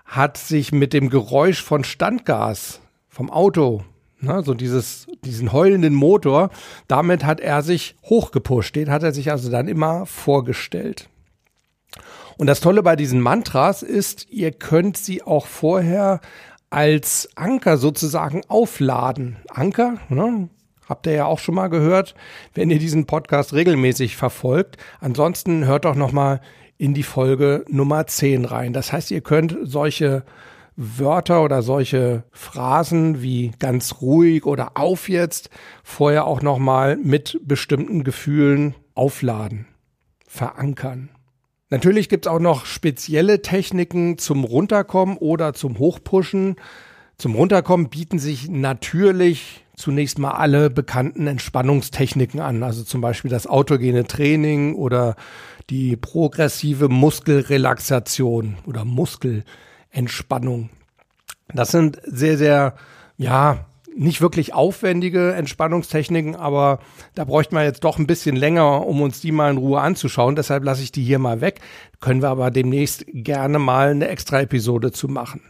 hat 0.04 0.36
sich 0.38 0.72
mit 0.72 0.92
dem 0.92 1.10
Geräusch 1.10 1.62
von 1.62 1.82
Standgas 1.84 2.80
vom 3.08 3.30
Auto, 3.30 3.84
ne, 4.20 4.42
so 4.44 4.54
dieses, 4.54 5.06
diesen 5.24 5.52
heulenden 5.52 5.94
Motor, 5.94 6.50
damit 6.86 7.24
hat 7.24 7.40
er 7.40 7.62
sich 7.62 7.96
hochgepusht. 8.04 8.76
Den 8.76 8.90
hat 8.90 9.02
er 9.02 9.12
sich 9.12 9.30
also 9.30 9.50
dann 9.50 9.68
immer 9.68 10.06
vorgestellt. 10.06 11.08
Und 12.36 12.46
das 12.46 12.60
Tolle 12.60 12.82
bei 12.82 12.96
diesen 12.96 13.20
Mantras 13.20 13.82
ist, 13.82 14.28
ihr 14.30 14.52
könnt 14.52 14.96
sie 14.96 15.22
auch 15.22 15.46
vorher 15.46 16.20
als 16.70 17.30
Anker 17.34 17.78
sozusagen 17.78 18.42
aufladen. 18.48 19.36
Anker, 19.48 19.98
ne? 20.08 20.48
Habt 20.88 21.06
ihr 21.06 21.14
ja 21.14 21.24
auch 21.24 21.40
schon 21.40 21.56
mal 21.56 21.66
gehört, 21.66 22.14
wenn 22.54 22.70
ihr 22.70 22.78
diesen 22.78 23.06
Podcast 23.06 23.52
regelmäßig 23.54 24.16
verfolgt. 24.16 24.76
Ansonsten 25.00 25.64
hört 25.64 25.84
doch 25.84 25.96
noch 25.96 26.12
mal 26.12 26.40
in 26.78 26.94
die 26.94 27.02
Folge 27.02 27.64
Nummer 27.68 28.06
10 28.06 28.44
rein. 28.44 28.72
Das 28.72 28.92
heißt, 28.92 29.10
ihr 29.10 29.20
könnt 29.20 29.56
solche 29.62 30.24
Wörter 30.76 31.42
oder 31.42 31.62
solche 31.62 32.24
Phrasen 32.32 33.22
wie 33.22 33.52
ganz 33.58 34.02
ruhig 34.02 34.44
oder 34.44 34.72
auf 34.74 35.08
jetzt 35.08 35.48
vorher 35.82 36.26
auch 36.26 36.42
noch 36.42 36.58
mal 36.58 36.96
mit 36.96 37.40
bestimmten 37.42 38.04
Gefühlen 38.04 38.74
aufladen, 38.94 39.66
verankern. 40.26 41.08
Natürlich 41.70 42.08
gibt's 42.08 42.28
auch 42.28 42.38
noch 42.38 42.66
spezielle 42.66 43.42
Techniken 43.42 44.18
zum 44.18 44.44
Runterkommen 44.44 45.16
oder 45.16 45.54
zum 45.54 45.78
Hochpushen. 45.78 46.56
Zum 47.16 47.34
Runterkommen 47.34 47.88
bieten 47.88 48.18
sich 48.18 48.48
natürlich 48.48 49.64
zunächst 49.74 50.18
mal 50.18 50.32
alle 50.32 50.70
bekannten 50.70 51.26
Entspannungstechniken 51.26 52.40
an, 52.40 52.62
also 52.62 52.84
zum 52.84 53.00
Beispiel 53.00 53.30
das 53.30 53.46
autogene 53.46 54.04
Training 54.04 54.74
oder 54.74 55.16
die 55.70 55.96
progressive 55.96 56.88
Muskelrelaxation 56.88 58.56
oder 58.66 58.84
Muskelentspannung. 58.84 60.70
Das 61.52 61.70
sind 61.70 62.00
sehr, 62.04 62.38
sehr, 62.38 62.74
ja, 63.16 63.66
nicht 63.96 64.20
wirklich 64.20 64.52
aufwendige 64.52 65.32
Entspannungstechniken, 65.32 66.36
aber 66.36 66.80
da 67.14 67.24
bräuchte 67.24 67.54
man 67.54 67.64
jetzt 67.64 67.82
doch 67.82 67.98
ein 67.98 68.06
bisschen 68.06 68.36
länger, 68.36 68.86
um 68.86 69.00
uns 69.00 69.20
die 69.20 69.32
mal 69.32 69.50
in 69.50 69.56
Ruhe 69.56 69.80
anzuschauen. 69.80 70.36
Deshalb 70.36 70.64
lasse 70.64 70.82
ich 70.82 70.92
die 70.92 71.02
hier 71.02 71.18
mal 71.18 71.40
weg. 71.40 71.60
Können 72.00 72.22
wir 72.22 72.28
aber 72.28 72.50
demnächst 72.50 73.06
gerne 73.08 73.58
mal 73.58 73.90
eine 73.90 74.08
extra 74.08 74.42
Episode 74.42 74.92
zu 74.92 75.08
machen. 75.08 75.40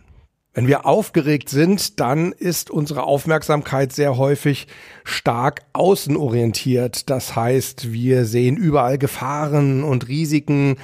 Wenn 0.56 0.68
wir 0.68 0.86
aufgeregt 0.86 1.50
sind, 1.50 2.00
dann 2.00 2.32
ist 2.32 2.70
unsere 2.70 3.02
Aufmerksamkeit 3.02 3.92
sehr 3.92 4.16
häufig 4.16 4.68
stark 5.04 5.60
außenorientiert. 5.74 7.10
Das 7.10 7.36
heißt, 7.36 7.92
wir 7.92 8.24
sehen 8.24 8.56
überall 8.56 8.96
Gefahren 8.96 9.84
und 9.84 10.08
Risiken 10.08 10.78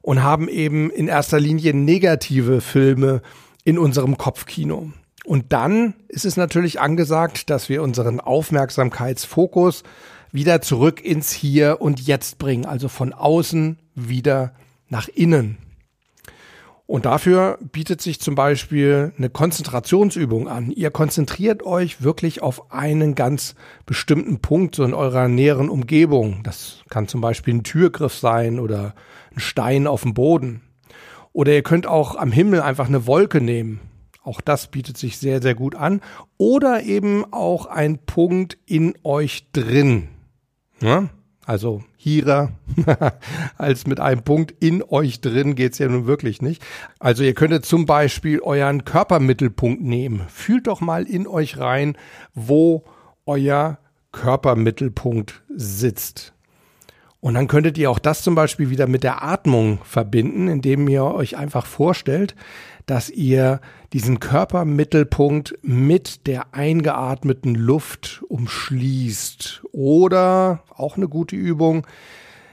und 0.00 0.24
haben 0.24 0.48
eben 0.48 0.90
in 0.90 1.06
erster 1.06 1.38
Linie 1.38 1.72
negative 1.72 2.60
Filme 2.60 3.22
in 3.62 3.78
unserem 3.78 4.18
Kopfkino. 4.18 4.90
Und 5.24 5.52
dann 5.52 5.94
ist 6.08 6.24
es 6.24 6.36
natürlich 6.36 6.80
angesagt, 6.80 7.48
dass 7.48 7.68
wir 7.68 7.84
unseren 7.84 8.18
Aufmerksamkeitsfokus 8.18 9.84
wieder 10.32 10.62
zurück 10.62 11.00
ins 11.00 11.30
Hier 11.30 11.80
und 11.80 12.00
Jetzt 12.00 12.38
bringen, 12.38 12.66
also 12.66 12.88
von 12.88 13.12
außen 13.12 13.78
wieder 13.94 14.52
nach 14.88 15.06
innen. 15.06 15.58
Und 16.92 17.06
dafür 17.06 17.56
bietet 17.72 18.02
sich 18.02 18.20
zum 18.20 18.34
Beispiel 18.34 19.14
eine 19.16 19.30
Konzentrationsübung 19.30 20.46
an. 20.46 20.70
Ihr 20.70 20.90
konzentriert 20.90 21.62
euch 21.62 22.02
wirklich 22.02 22.42
auf 22.42 22.70
einen 22.70 23.14
ganz 23.14 23.54
bestimmten 23.86 24.40
Punkt 24.40 24.74
so 24.74 24.84
in 24.84 24.92
eurer 24.92 25.26
näheren 25.26 25.70
Umgebung. 25.70 26.42
Das 26.42 26.82
kann 26.90 27.08
zum 27.08 27.22
Beispiel 27.22 27.54
ein 27.54 27.64
Türgriff 27.64 28.12
sein 28.18 28.60
oder 28.60 28.94
ein 29.34 29.40
Stein 29.40 29.86
auf 29.86 30.02
dem 30.02 30.12
Boden. 30.12 30.60
Oder 31.32 31.54
ihr 31.54 31.62
könnt 31.62 31.86
auch 31.86 32.14
am 32.14 32.30
Himmel 32.30 32.60
einfach 32.60 32.88
eine 32.88 33.06
Wolke 33.06 33.40
nehmen. 33.40 33.80
Auch 34.22 34.42
das 34.42 34.66
bietet 34.66 34.98
sich 34.98 35.16
sehr, 35.16 35.40
sehr 35.40 35.54
gut 35.54 35.74
an. 35.74 36.02
Oder 36.36 36.82
eben 36.82 37.24
auch 37.32 37.64
ein 37.64 38.00
Punkt 38.04 38.58
in 38.66 38.92
euch 39.02 39.50
drin. 39.52 40.08
Ja? 40.82 41.08
Also 41.44 41.82
hierer 41.96 42.52
als 43.58 43.86
mit 43.86 43.98
einem 43.98 44.22
Punkt 44.22 44.54
in 44.60 44.82
euch 44.82 45.20
drin 45.20 45.56
geht's 45.56 45.78
ja 45.78 45.88
nun 45.88 46.06
wirklich 46.06 46.40
nicht. 46.40 46.62
Also 47.00 47.24
ihr 47.24 47.34
könntet 47.34 47.66
zum 47.66 47.84
Beispiel 47.84 48.40
euren 48.40 48.84
Körpermittelpunkt 48.84 49.82
nehmen. 49.82 50.22
Fühlt 50.28 50.68
doch 50.68 50.80
mal 50.80 51.04
in 51.04 51.26
euch 51.26 51.58
rein, 51.58 51.96
wo 52.34 52.84
euer 53.26 53.78
Körpermittelpunkt 54.12 55.42
sitzt. 55.48 56.32
Und 57.18 57.34
dann 57.34 57.46
könntet 57.46 57.78
ihr 57.78 57.90
auch 57.90 58.00
das 58.00 58.22
zum 58.22 58.34
Beispiel 58.34 58.70
wieder 58.70 58.88
mit 58.88 59.04
der 59.04 59.22
Atmung 59.22 59.78
verbinden, 59.84 60.48
indem 60.48 60.88
ihr 60.88 61.04
euch 61.04 61.36
einfach 61.36 61.66
vorstellt, 61.66 62.34
dass 62.86 63.10
ihr 63.10 63.60
diesen 63.92 64.20
Körpermittelpunkt 64.20 65.58
mit 65.62 66.26
der 66.26 66.54
eingeatmeten 66.54 67.54
Luft 67.54 68.22
umschließt. 68.28 69.62
Oder 69.72 70.62
auch 70.74 70.96
eine 70.96 71.08
gute 71.08 71.36
Übung, 71.36 71.86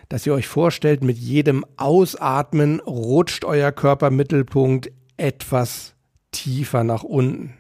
dass 0.08 0.26
ihr 0.26 0.34
euch 0.34 0.48
vorstellt, 0.48 1.04
mit 1.04 1.18
jedem 1.18 1.66
Ausatmen 1.78 2.80
rutscht 2.80 3.46
euer 3.46 3.72
Körpermittelpunkt 3.72 4.92
etwas 5.18 5.96
tiefer 6.32 6.84
nach 6.84 7.04
unten. 7.04 7.54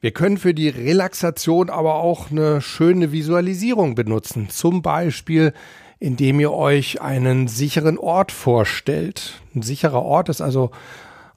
Wir 0.00 0.12
können 0.12 0.38
für 0.38 0.54
die 0.54 0.68
Relaxation 0.68 1.70
aber 1.70 1.96
auch 1.96 2.30
eine 2.30 2.60
schöne 2.60 3.10
Visualisierung 3.10 3.96
benutzen. 3.96 4.48
Zum 4.48 4.80
Beispiel, 4.80 5.52
indem 5.98 6.38
ihr 6.38 6.52
euch 6.52 7.00
einen 7.00 7.48
sicheren 7.48 7.98
Ort 7.98 8.30
vorstellt. 8.30 9.40
Ein 9.54 9.62
sicherer 9.62 10.02
Ort 10.02 10.28
ist 10.28 10.40
also 10.40 10.70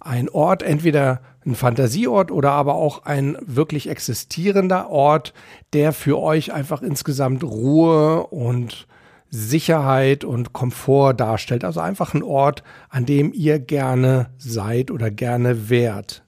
ein 0.02 0.30
Ort, 0.30 0.64
entweder 0.64 1.22
ein 1.46 1.56
Fantasieort 1.56 2.32
oder 2.32 2.52
aber 2.52 2.76
auch 2.76 3.06
ein 3.06 3.38
wirklich 3.42 3.90
existierender 3.90 4.90
Ort, 4.90 5.34
der 5.74 5.94
für 5.94 6.20
euch 6.20 6.54
einfach 6.54 6.82
insgesamt 6.82 7.44
Ruhe 7.44 8.28
und 8.28 8.88
Sicherheit 9.30 10.24
und 10.24 10.54
Komfort 10.54 11.14
darstellt. 11.14 11.64
Also 11.64 11.80
einfach 11.80 12.14
ein 12.14 12.24
Ort, 12.24 12.64
an 12.90 13.06
dem 13.06 13.32
ihr 13.34 13.60
gerne 13.60 14.30
seid 14.38 14.92
oder 14.92 15.10
gerne 15.10 15.70
wärt. 15.70 16.24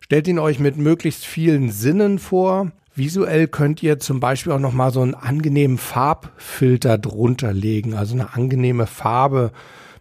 Stellt 0.00 0.26
ihn 0.26 0.40
euch 0.40 0.58
mit 0.58 0.76
möglichst 0.76 1.24
vielen 1.24 1.70
Sinnen 1.70 2.18
vor. 2.18 2.72
Visuell 2.94 3.46
könnt 3.46 3.82
ihr 3.82 4.00
zum 4.00 4.18
Beispiel 4.18 4.52
auch 4.52 4.58
nochmal 4.58 4.90
so 4.90 5.00
einen 5.00 5.14
angenehmen 5.14 5.78
Farbfilter 5.78 6.98
drunter 6.98 7.52
legen, 7.52 7.94
also 7.94 8.14
eine 8.14 8.34
angenehme 8.34 8.88
Farbe, 8.88 9.52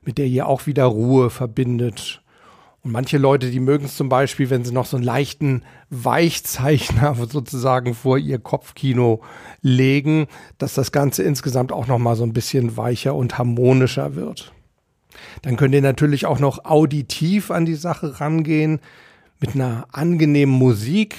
mit 0.03 0.17
der 0.17 0.25
ihr 0.25 0.47
auch 0.47 0.65
wieder 0.65 0.85
Ruhe 0.85 1.29
verbindet 1.29 2.23
und 2.81 2.91
manche 2.91 3.17
Leute, 3.17 3.51
die 3.51 3.59
mögen 3.59 3.85
es 3.85 3.97
zum 3.97 4.07
Beispiel, 4.07 4.49
wenn 4.49 4.63
sie 4.63 4.71
noch 4.71 4.85
so 4.85 4.95
einen 4.95 5.05
leichten 5.05 5.63
Weichzeichner 5.89 7.15
sozusagen 7.29 7.93
vor 7.93 8.17
ihr 8.17 8.39
Kopfkino 8.39 9.21
legen, 9.61 10.27
dass 10.57 10.75
das 10.75 10.91
Ganze 10.91 11.23
insgesamt 11.23 11.73
auch 11.73 11.87
noch 11.87 11.99
mal 11.99 12.15
so 12.15 12.23
ein 12.23 12.33
bisschen 12.33 12.77
weicher 12.77 13.15
und 13.15 13.37
harmonischer 13.37 14.15
wird. 14.15 14.53
Dann 15.41 15.57
könnt 15.57 15.73
ihr 15.73 15.81
natürlich 15.81 16.25
auch 16.25 16.39
noch 16.39 16.63
auditiv 16.63 17.51
an 17.51 17.65
die 17.65 17.75
Sache 17.75 18.21
rangehen 18.21 18.79
mit 19.41 19.55
einer 19.55 19.87
angenehmen 19.91 20.55
Musik, 20.55 21.15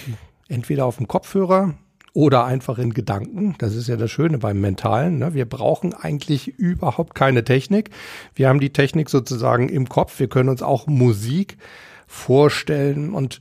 entweder 0.49 0.87
auf 0.87 0.97
dem 0.97 1.09
Kopfhörer 1.09 1.75
oder 2.13 2.45
einfach 2.45 2.79
in 2.79 2.93
Gedanken. 2.93 3.55
Das 3.59 3.75
ist 3.75 3.89
ja 3.89 3.97
das 3.97 4.11
Schöne 4.11 4.39
beim 4.39 4.61
Mentalen. 4.61 5.19
Ne? 5.19 5.35
Wir 5.35 5.45
brauchen 5.45 5.95
eigentlich 5.95 6.49
überhaupt 6.59 7.15
keine 7.15 7.45
Technik. 7.45 7.91
Wir 8.35 8.49
haben 8.49 8.61
die 8.61 8.73
Technik 8.73 9.11
sozusagen 9.11 9.69
im 9.69 9.89
Kopf. 9.89 10.19
Wir 10.19 10.29
können 10.29 10.49
uns 10.49 10.63
auch 10.63 10.87
Musik 10.87 11.57
vorstellen. 12.07 13.13
Und 13.15 13.41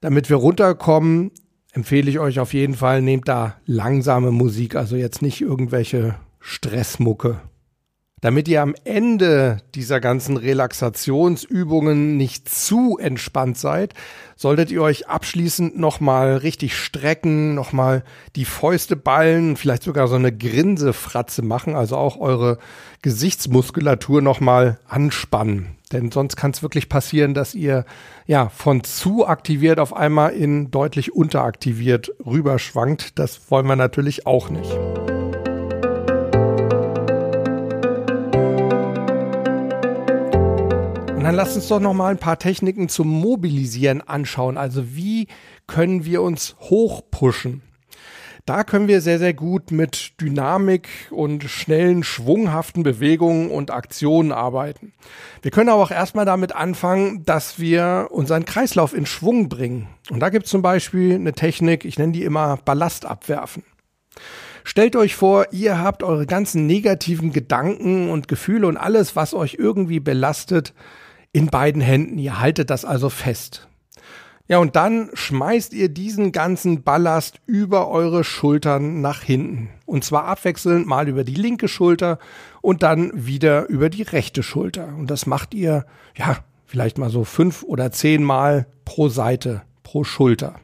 damit 0.00 0.28
wir 0.28 0.36
runterkommen, 0.36 1.30
empfehle 1.72 2.10
ich 2.10 2.18
euch 2.18 2.40
auf 2.40 2.52
jeden 2.52 2.74
Fall, 2.74 3.02
nehmt 3.02 3.28
da 3.28 3.56
langsame 3.66 4.32
Musik, 4.32 4.74
also 4.74 4.96
jetzt 4.96 5.22
nicht 5.22 5.40
irgendwelche 5.40 6.16
Stressmucke. 6.40 7.40
Damit 8.20 8.48
ihr 8.48 8.60
am 8.60 8.74
Ende 8.84 9.58
dieser 9.74 9.98
ganzen 9.98 10.36
Relaxationsübungen 10.36 12.18
nicht 12.18 12.48
zu 12.50 12.98
entspannt 12.98 13.56
seid, 13.56 13.94
solltet 14.36 14.70
ihr 14.70 14.82
euch 14.82 15.08
abschließend 15.08 15.78
nochmal 15.78 16.36
richtig 16.36 16.76
strecken, 16.76 17.54
nochmal 17.54 18.04
die 18.36 18.44
Fäuste 18.44 18.96
ballen, 18.96 19.56
vielleicht 19.56 19.82
sogar 19.82 20.06
so 20.06 20.16
eine 20.16 20.36
Grinsefratze 20.36 21.40
machen, 21.42 21.74
also 21.74 21.96
auch 21.96 22.18
eure 22.18 22.58
Gesichtsmuskulatur 23.00 24.20
nochmal 24.20 24.78
anspannen. 24.86 25.76
Denn 25.90 26.12
sonst 26.12 26.36
kann 26.36 26.52
es 26.52 26.62
wirklich 26.62 26.88
passieren, 26.88 27.32
dass 27.34 27.54
ihr 27.54 27.84
ja 28.26 28.48
von 28.50 28.84
zu 28.84 29.26
aktiviert 29.26 29.80
auf 29.80 29.96
einmal 29.96 30.32
in 30.32 30.70
deutlich 30.70 31.12
unteraktiviert 31.12 32.12
rüberschwankt. 32.24 33.18
Das 33.18 33.50
wollen 33.50 33.66
wir 33.66 33.76
natürlich 33.76 34.26
auch 34.26 34.50
nicht. 34.50 34.70
Dann 41.30 41.36
lasst 41.36 41.54
uns 41.54 41.68
doch 41.68 41.78
noch 41.78 41.94
mal 41.94 42.08
ein 42.08 42.18
paar 42.18 42.40
Techniken 42.40 42.88
zum 42.88 43.06
Mobilisieren 43.06 44.00
anschauen. 44.00 44.58
Also 44.58 44.96
wie 44.96 45.28
können 45.68 46.04
wir 46.04 46.22
uns 46.22 46.56
hochpushen? 46.58 47.62
Da 48.46 48.64
können 48.64 48.88
wir 48.88 49.00
sehr, 49.00 49.20
sehr 49.20 49.32
gut 49.32 49.70
mit 49.70 50.20
Dynamik 50.20 50.88
und 51.12 51.44
schnellen, 51.44 52.02
schwunghaften 52.02 52.82
Bewegungen 52.82 53.52
und 53.52 53.70
Aktionen 53.70 54.32
arbeiten. 54.32 54.92
Wir 55.40 55.52
können 55.52 55.68
aber 55.68 55.84
auch 55.84 55.92
erstmal 55.92 56.24
damit 56.24 56.52
anfangen, 56.52 57.24
dass 57.24 57.60
wir 57.60 58.08
unseren 58.10 58.44
Kreislauf 58.44 58.92
in 58.92 59.06
Schwung 59.06 59.48
bringen. 59.48 59.86
Und 60.10 60.18
da 60.18 60.30
gibt 60.30 60.46
es 60.46 60.50
zum 60.50 60.62
Beispiel 60.62 61.14
eine 61.14 61.32
Technik, 61.32 61.84
ich 61.84 61.96
nenne 61.96 62.12
die 62.12 62.24
immer 62.24 62.56
Ballast 62.64 63.06
abwerfen. 63.06 63.62
Stellt 64.64 64.96
euch 64.96 65.14
vor, 65.14 65.46
ihr 65.52 65.78
habt 65.78 66.02
eure 66.02 66.26
ganzen 66.26 66.66
negativen 66.66 67.32
Gedanken 67.32 68.10
und 68.10 68.26
Gefühle 68.26 68.66
und 68.66 68.76
alles, 68.76 69.14
was 69.14 69.32
euch 69.32 69.58
irgendwie 69.60 70.00
belastet, 70.00 70.74
in 71.32 71.46
beiden 71.46 71.80
Händen. 71.80 72.18
Ihr 72.18 72.40
haltet 72.40 72.70
das 72.70 72.84
also 72.84 73.10
fest. 73.10 73.68
Ja, 74.50 74.58
und 74.58 74.74
dann 74.74 75.10
schmeißt 75.14 75.72
ihr 75.74 75.88
diesen 75.88 76.32
ganzen 76.32 76.82
Ballast 76.82 77.40
über 77.46 77.88
eure 77.88 78.24
Schultern 78.24 79.00
nach 79.00 79.22
hinten. 79.22 79.70
Und 79.86 80.02
zwar 80.02 80.24
abwechselnd 80.24 80.88
mal 80.88 81.08
über 81.08 81.22
die 81.22 81.36
linke 81.36 81.68
Schulter 81.68 82.18
und 82.60 82.82
dann 82.82 83.12
wieder 83.14 83.68
über 83.68 83.90
die 83.90 84.02
rechte 84.02 84.42
Schulter. 84.42 84.88
Und 84.98 85.08
das 85.08 85.26
macht 85.26 85.54
ihr, 85.54 85.86
ja, 86.16 86.38
vielleicht 86.66 86.98
mal 86.98 87.10
so 87.10 87.22
fünf 87.22 87.62
oder 87.62 87.92
zehn 87.92 88.24
Mal 88.24 88.66
pro 88.84 89.08
Seite, 89.08 89.62
pro 89.84 90.02
Schulter. 90.02 90.56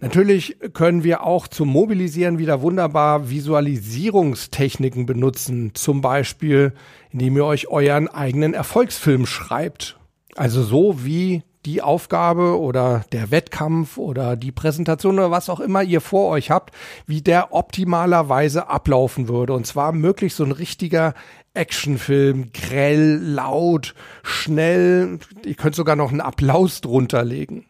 Natürlich 0.00 0.56
können 0.74 1.02
wir 1.02 1.24
auch 1.24 1.48
zum 1.48 1.68
Mobilisieren 1.68 2.38
wieder 2.38 2.62
wunderbar 2.62 3.30
Visualisierungstechniken 3.30 5.06
benutzen. 5.06 5.72
Zum 5.74 6.00
Beispiel, 6.00 6.72
indem 7.10 7.36
ihr 7.36 7.44
euch 7.44 7.66
euren 7.66 8.06
eigenen 8.06 8.54
Erfolgsfilm 8.54 9.26
schreibt. 9.26 9.98
Also 10.36 10.62
so 10.62 11.04
wie 11.04 11.42
die 11.66 11.82
Aufgabe 11.82 12.60
oder 12.60 13.04
der 13.10 13.32
Wettkampf 13.32 13.98
oder 13.98 14.36
die 14.36 14.52
Präsentation 14.52 15.18
oder 15.18 15.32
was 15.32 15.50
auch 15.50 15.58
immer 15.58 15.82
ihr 15.82 16.00
vor 16.00 16.30
euch 16.30 16.52
habt, 16.52 16.72
wie 17.06 17.20
der 17.20 17.52
optimalerweise 17.52 18.68
ablaufen 18.68 19.26
würde. 19.26 19.52
Und 19.52 19.66
zwar 19.66 19.90
möglichst 19.90 20.38
so 20.38 20.44
ein 20.44 20.52
richtiger 20.52 21.14
Actionfilm, 21.54 22.52
grell, 22.52 23.18
laut, 23.20 23.96
schnell. 24.22 25.18
Ihr 25.44 25.54
könnt 25.56 25.74
sogar 25.74 25.96
noch 25.96 26.12
einen 26.12 26.20
Applaus 26.20 26.80
drunter 26.82 27.24
legen. 27.24 27.66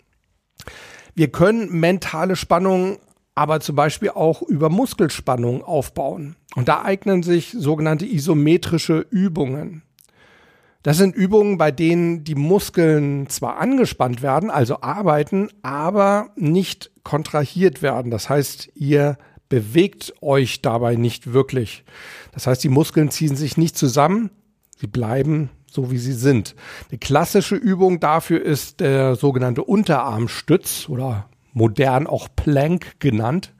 Wir 1.18 1.32
können 1.32 1.80
mentale 1.80 2.36
Spannung 2.36 2.98
aber 3.34 3.58
zum 3.58 3.74
Beispiel 3.74 4.10
auch 4.10 4.40
über 4.40 4.68
Muskelspannung 4.68 5.64
aufbauen. 5.64 6.36
Und 6.54 6.68
da 6.68 6.84
eignen 6.84 7.24
sich 7.24 7.56
sogenannte 7.58 8.06
isometrische 8.06 9.04
Übungen. 9.10 9.82
Das 10.84 10.96
sind 10.96 11.16
Übungen, 11.16 11.58
bei 11.58 11.72
denen 11.72 12.22
die 12.22 12.36
Muskeln 12.36 13.28
zwar 13.28 13.58
angespannt 13.58 14.22
werden, 14.22 14.48
also 14.48 14.80
arbeiten, 14.80 15.48
aber 15.62 16.30
nicht 16.36 16.92
kontrahiert 17.02 17.82
werden. 17.82 18.12
Das 18.12 18.30
heißt, 18.30 18.70
ihr 18.76 19.18
bewegt 19.48 20.14
euch 20.20 20.62
dabei 20.62 20.94
nicht 20.94 21.32
wirklich. 21.32 21.82
Das 22.30 22.46
heißt, 22.46 22.62
die 22.62 22.68
Muskeln 22.68 23.10
ziehen 23.10 23.34
sich 23.34 23.56
nicht 23.56 23.76
zusammen, 23.76 24.30
sie 24.76 24.86
bleiben 24.86 25.50
so 25.70 25.90
wie 25.90 25.98
sie 25.98 26.12
sind. 26.12 26.54
Eine 26.90 26.98
klassische 26.98 27.56
Übung 27.56 28.00
dafür 28.00 28.42
ist 28.42 28.80
der 28.80 29.16
sogenannte 29.16 29.64
Unterarmstütz 29.64 30.88
oder 30.88 31.28
modern 31.52 32.06
auch 32.06 32.28
Plank 32.34 33.00
genannt. 33.00 33.54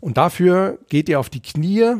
Und 0.00 0.16
dafür 0.16 0.78
geht 0.88 1.08
ihr 1.08 1.20
auf 1.20 1.30
die 1.30 1.42
Knie 1.42 1.96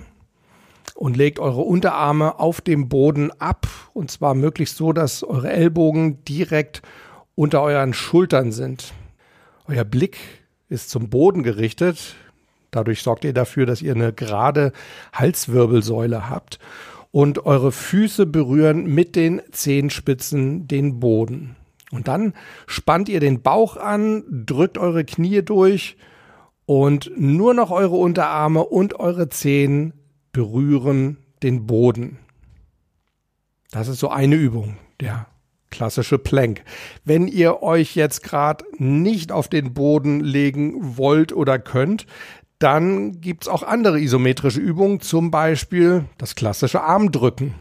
und 0.94 1.16
legt 1.16 1.38
eure 1.38 1.62
Unterarme 1.62 2.38
auf 2.38 2.60
dem 2.60 2.88
Boden 2.88 3.30
ab. 3.38 3.66
Und 3.92 4.10
zwar 4.10 4.34
möglichst 4.34 4.76
so, 4.76 4.92
dass 4.92 5.22
eure 5.22 5.50
Ellbogen 5.50 6.24
direkt 6.24 6.82
unter 7.34 7.62
euren 7.62 7.92
Schultern 7.92 8.52
sind. 8.52 8.92
Euer 9.68 9.84
Blick 9.84 10.18
ist 10.68 10.90
zum 10.90 11.10
Boden 11.10 11.42
gerichtet. 11.42 12.14
Dadurch 12.70 13.02
sorgt 13.02 13.24
ihr 13.24 13.32
dafür, 13.34 13.66
dass 13.66 13.82
ihr 13.82 13.94
eine 13.94 14.12
gerade 14.12 14.72
Halswirbelsäule 15.12 16.28
habt 16.30 16.58
und 17.16 17.46
eure 17.46 17.72
Füße 17.72 18.26
berühren 18.26 18.84
mit 18.94 19.16
den 19.16 19.40
Zehenspitzen 19.50 20.68
den 20.68 21.00
Boden. 21.00 21.56
Und 21.90 22.08
dann 22.08 22.34
spannt 22.66 23.08
ihr 23.08 23.20
den 23.20 23.40
Bauch 23.40 23.78
an, 23.78 24.22
drückt 24.28 24.76
eure 24.76 25.02
Knie 25.02 25.40
durch 25.40 25.96
und 26.66 27.10
nur 27.16 27.54
noch 27.54 27.70
eure 27.70 27.96
Unterarme 27.96 28.66
und 28.66 29.00
eure 29.00 29.30
Zehen 29.30 29.94
berühren 30.30 31.16
den 31.42 31.66
Boden. 31.66 32.18
Das 33.70 33.88
ist 33.88 34.00
so 34.00 34.10
eine 34.10 34.34
Übung, 34.36 34.76
der 35.00 35.26
klassische 35.70 36.18
Plank. 36.18 36.64
Wenn 37.04 37.28
ihr 37.28 37.62
euch 37.62 37.96
jetzt 37.96 38.24
gerade 38.24 38.64
nicht 38.76 39.32
auf 39.32 39.48
den 39.48 39.72
Boden 39.72 40.20
legen 40.20 40.98
wollt 40.98 41.32
oder 41.32 41.58
könnt, 41.58 42.06
dann 42.58 43.20
gibt 43.20 43.44
es 43.44 43.48
auch 43.48 43.62
andere 43.62 44.00
isometrische 44.00 44.60
Übungen, 44.60 45.00
zum 45.00 45.30
Beispiel 45.30 46.04
das 46.18 46.34
klassische 46.34 46.82
Armdrücken. 46.82 47.54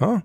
Ja? 0.00 0.22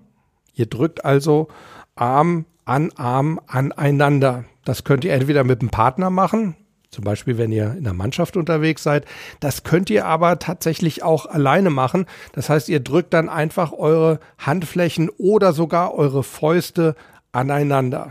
Ihr 0.54 0.66
drückt 0.66 1.04
also 1.04 1.48
Arm 1.94 2.44
an 2.64 2.92
Arm 2.96 3.40
aneinander. 3.46 4.44
Das 4.64 4.84
könnt 4.84 5.04
ihr 5.04 5.14
entweder 5.14 5.42
mit 5.42 5.62
dem 5.62 5.70
Partner 5.70 6.10
machen, 6.10 6.54
zum 6.90 7.04
Beispiel 7.04 7.38
wenn 7.38 7.50
ihr 7.50 7.72
in 7.72 7.84
der 7.84 7.94
Mannschaft 7.94 8.36
unterwegs 8.36 8.82
seid. 8.82 9.06
Das 9.40 9.62
könnt 9.64 9.88
ihr 9.88 10.04
aber 10.04 10.38
tatsächlich 10.38 11.02
auch 11.02 11.24
alleine 11.24 11.70
machen. 11.70 12.04
Das 12.32 12.50
heißt, 12.50 12.68
ihr 12.68 12.80
drückt 12.80 13.14
dann 13.14 13.30
einfach 13.30 13.72
eure 13.72 14.20
Handflächen 14.36 15.08
oder 15.16 15.54
sogar 15.54 15.94
eure 15.94 16.22
Fäuste 16.22 16.94
aneinander. 17.32 18.08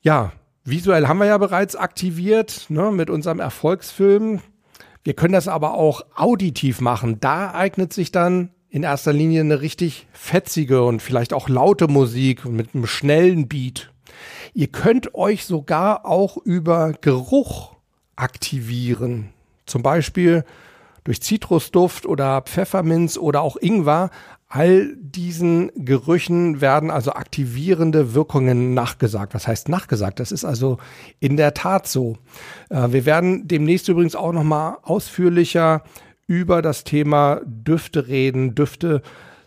Ja, 0.00 0.32
Visuell 0.68 1.06
haben 1.06 1.18
wir 1.18 1.26
ja 1.26 1.38
bereits 1.38 1.76
aktiviert 1.76 2.66
ne, 2.70 2.90
mit 2.90 3.08
unserem 3.08 3.38
Erfolgsfilm. 3.38 4.40
Wir 5.04 5.14
können 5.14 5.32
das 5.32 5.46
aber 5.46 5.74
auch 5.74 6.02
auditiv 6.16 6.80
machen. 6.80 7.20
Da 7.20 7.54
eignet 7.54 7.92
sich 7.92 8.10
dann 8.10 8.50
in 8.68 8.82
erster 8.82 9.12
Linie 9.12 9.42
eine 9.42 9.60
richtig 9.60 10.08
fetzige 10.12 10.82
und 10.82 11.02
vielleicht 11.02 11.32
auch 11.32 11.48
laute 11.48 11.86
Musik 11.86 12.44
mit 12.46 12.74
einem 12.74 12.88
schnellen 12.88 13.46
Beat. 13.46 13.92
Ihr 14.54 14.66
könnt 14.66 15.14
euch 15.14 15.44
sogar 15.44 16.04
auch 16.04 16.36
über 16.36 16.94
Geruch 17.00 17.76
aktivieren. 18.16 19.28
Zum 19.66 19.84
Beispiel 19.84 20.44
durch 21.04 21.22
Zitrusduft 21.22 22.06
oder 22.06 22.42
Pfefferminz 22.42 23.16
oder 23.18 23.40
auch 23.42 23.56
Ingwer 23.56 24.10
All 24.48 24.94
diesen 25.00 25.72
Gerüchen 25.74 26.60
werden 26.60 26.90
also 26.90 27.12
aktivierende 27.12 28.14
Wirkungen 28.14 28.74
nachgesagt. 28.74 29.34
Was 29.34 29.48
heißt 29.48 29.68
nachgesagt? 29.68 30.20
Das 30.20 30.30
ist 30.30 30.44
also 30.44 30.78
in 31.18 31.36
der 31.36 31.52
Tat 31.52 31.88
so. 31.88 32.16
Äh, 32.70 32.92
wir 32.92 33.06
werden 33.06 33.48
demnächst 33.48 33.88
übrigens 33.88 34.14
auch 34.14 34.32
noch 34.32 34.44
mal 34.44 34.78
ausführlicher 34.82 35.82
über 36.28 36.62
das 36.62 36.84
Thema 36.84 37.40
Düfte 37.44 38.06
reden, 38.06 38.54
Düfte 38.54 39.02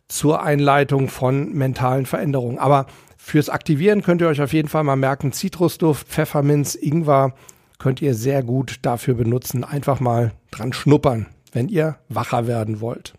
zur 0.10 0.44
Einleitung 0.44 1.08
von 1.08 1.54
mentalen 1.54 2.06
Veränderungen. 2.06 2.58
Aber 2.58 2.86
fürs 3.18 3.50
Aktivieren 3.50 4.02
könnt 4.02 4.22
ihr 4.22 4.28
euch 4.28 4.42
auf 4.42 4.54
jeden 4.54 4.70
Fall 4.70 4.84
mal 4.84 4.96
merken, 4.96 5.32
Zitrusduft, 5.32 6.08
Pfefferminz, 6.08 6.76
Ingwer 6.76 7.34
könnt 7.78 8.02
ihr 8.02 8.14
sehr 8.14 8.44
gut 8.44 8.80
dafür 8.82 9.14
benutzen. 9.14 9.64
Einfach 9.64 10.02
mal 10.02 10.34
dran 10.52 10.74
schnuppern, 10.74 11.28
wenn 11.54 11.70
ihr 11.70 11.98
wacher 12.10 12.48
werden 12.48 12.82
wollt. 12.82 13.14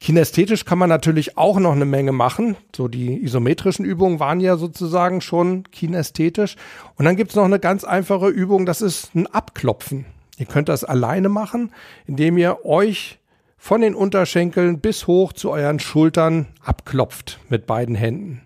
Kinästhetisch 0.00 0.64
kann 0.64 0.78
man 0.78 0.88
natürlich 0.88 1.38
auch 1.38 1.58
noch 1.58 1.72
eine 1.72 1.86
Menge 1.86 2.12
machen. 2.12 2.56
So 2.74 2.88
die 2.88 3.22
isometrischen 3.22 3.84
Übungen 3.84 4.20
waren 4.20 4.40
ja 4.40 4.56
sozusagen 4.56 5.20
schon 5.20 5.64
kinästhetisch. 5.70 6.56
Und 6.96 7.06
dann 7.06 7.16
gibt's 7.16 7.34
noch 7.34 7.44
eine 7.44 7.58
ganz 7.58 7.84
einfache 7.84 8.28
Übung, 8.28 8.66
das 8.66 8.82
ist 8.82 9.14
ein 9.14 9.26
Abklopfen. 9.26 10.04
Ihr 10.38 10.46
könnt 10.46 10.68
das 10.68 10.84
alleine 10.84 11.28
machen, 11.28 11.72
indem 12.06 12.36
ihr 12.36 12.64
euch 12.66 13.18
von 13.56 13.80
den 13.80 13.94
Unterschenkeln 13.94 14.80
bis 14.80 15.06
hoch 15.06 15.32
zu 15.32 15.50
euren 15.50 15.80
Schultern 15.80 16.46
abklopft 16.62 17.40
mit 17.48 17.66
beiden 17.66 17.94
Händen. 17.94 18.42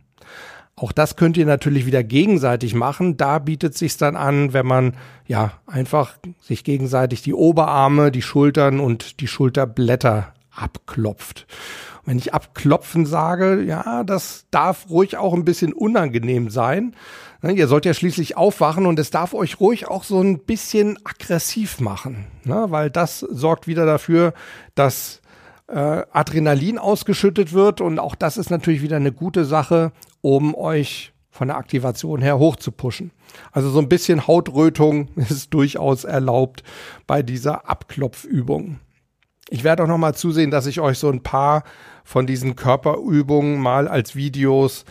Auch 0.77 0.93
das 0.93 1.17
könnt 1.17 1.37
ihr 1.37 1.45
natürlich 1.45 1.85
wieder 1.85 2.03
gegenseitig 2.03 2.75
machen. 2.75 3.19
Da 3.19 3.39
bietet 3.39 3.77
sich 3.77 3.99
dann 3.99 4.17
an, 4.17 4.55
wenn 4.55 4.67
man 4.67 4.97
ja 5.27 5.53
einfach 5.67 6.17
sich 6.41 6.65
gegenseitig 6.65 7.21
die 7.21 7.35
Oberarme, 7.35 8.11
die 8.11 8.23
Schultern 8.23 8.81
und 8.81 9.21
die 9.21 9.27
Schulterblätter 9.27 10.33
abklopft. 10.55 11.47
wenn 12.05 12.19
ich 12.19 12.35
abklopfen 12.35 13.07
sage, 13.07 13.63
ja, 13.63 14.05
das 14.05 14.47
darf 14.51 14.89
ruhig 14.91 15.17
auch 15.17 15.35
ein 15.35 15.45
bisschen 15.45 15.73
unangenehm 15.73 16.51
sein. 16.51 16.97
Ne, 17.43 17.53
ihr 17.53 17.69
sollt 17.69 17.85
ja 17.85 17.95
schließlich 17.95 18.37
aufwachen 18.37 18.87
und 18.87 18.99
es 18.99 19.11
darf 19.11 19.33
euch 19.33 19.61
ruhig 19.61 19.87
auch 19.89 20.05
so 20.05 20.21
ein 20.21 20.41
bisschen 20.41 20.99
aggressiv 21.05 21.81
machen, 21.81 22.27
ne, 22.45 22.67
weil 22.69 22.91
das 22.91 23.21
sorgt 23.21 23.67
wieder 23.67 23.87
dafür, 23.87 24.35
dass 24.75 25.21
äh, 25.69 26.03
Adrenalin 26.13 26.79
ausgeschüttet 26.79 27.53
wird 27.53 27.81
und 27.81 27.99
auch 27.99 28.15
das 28.15 28.37
ist 28.37 28.51
natürlich 28.51 28.83
wieder 28.83 28.97
eine 28.97 29.13
gute 29.13 29.45
Sache, 29.45 29.93
um 30.21 30.55
euch 30.55 31.13
von 31.31 31.49
der 31.49 31.57
Aktivation 31.57 32.21
her 32.21 32.39
hoch 32.39 32.57
zu 32.57 32.73
pushen. 32.73 33.13
Also 33.53 33.71
so 33.71 33.79
ein 33.79 33.89
bisschen 33.89 34.27
Hautrötung 34.27 35.09
ist 35.17 35.55
durchaus 35.55 36.05
erlaubt 36.05 36.63
bei 37.07 37.23
dieser 37.23 37.69
Abklopfübung. 37.69 38.81
Ich 39.53 39.65
werde 39.65 39.83
auch 39.83 39.89
noch 39.89 39.99
mal 39.99 40.15
zusehen, 40.15 40.53
dass 40.53 40.67
ich 40.67 40.79
euch 40.79 41.01
so 41.01 41.11
ein 41.11 41.25
paar 41.25 41.65
von 42.05 42.25
diesen 42.25 42.55
Körperübungen 42.55 43.59
mal 43.59 43.89
als 43.89 44.15
Videos 44.15 44.85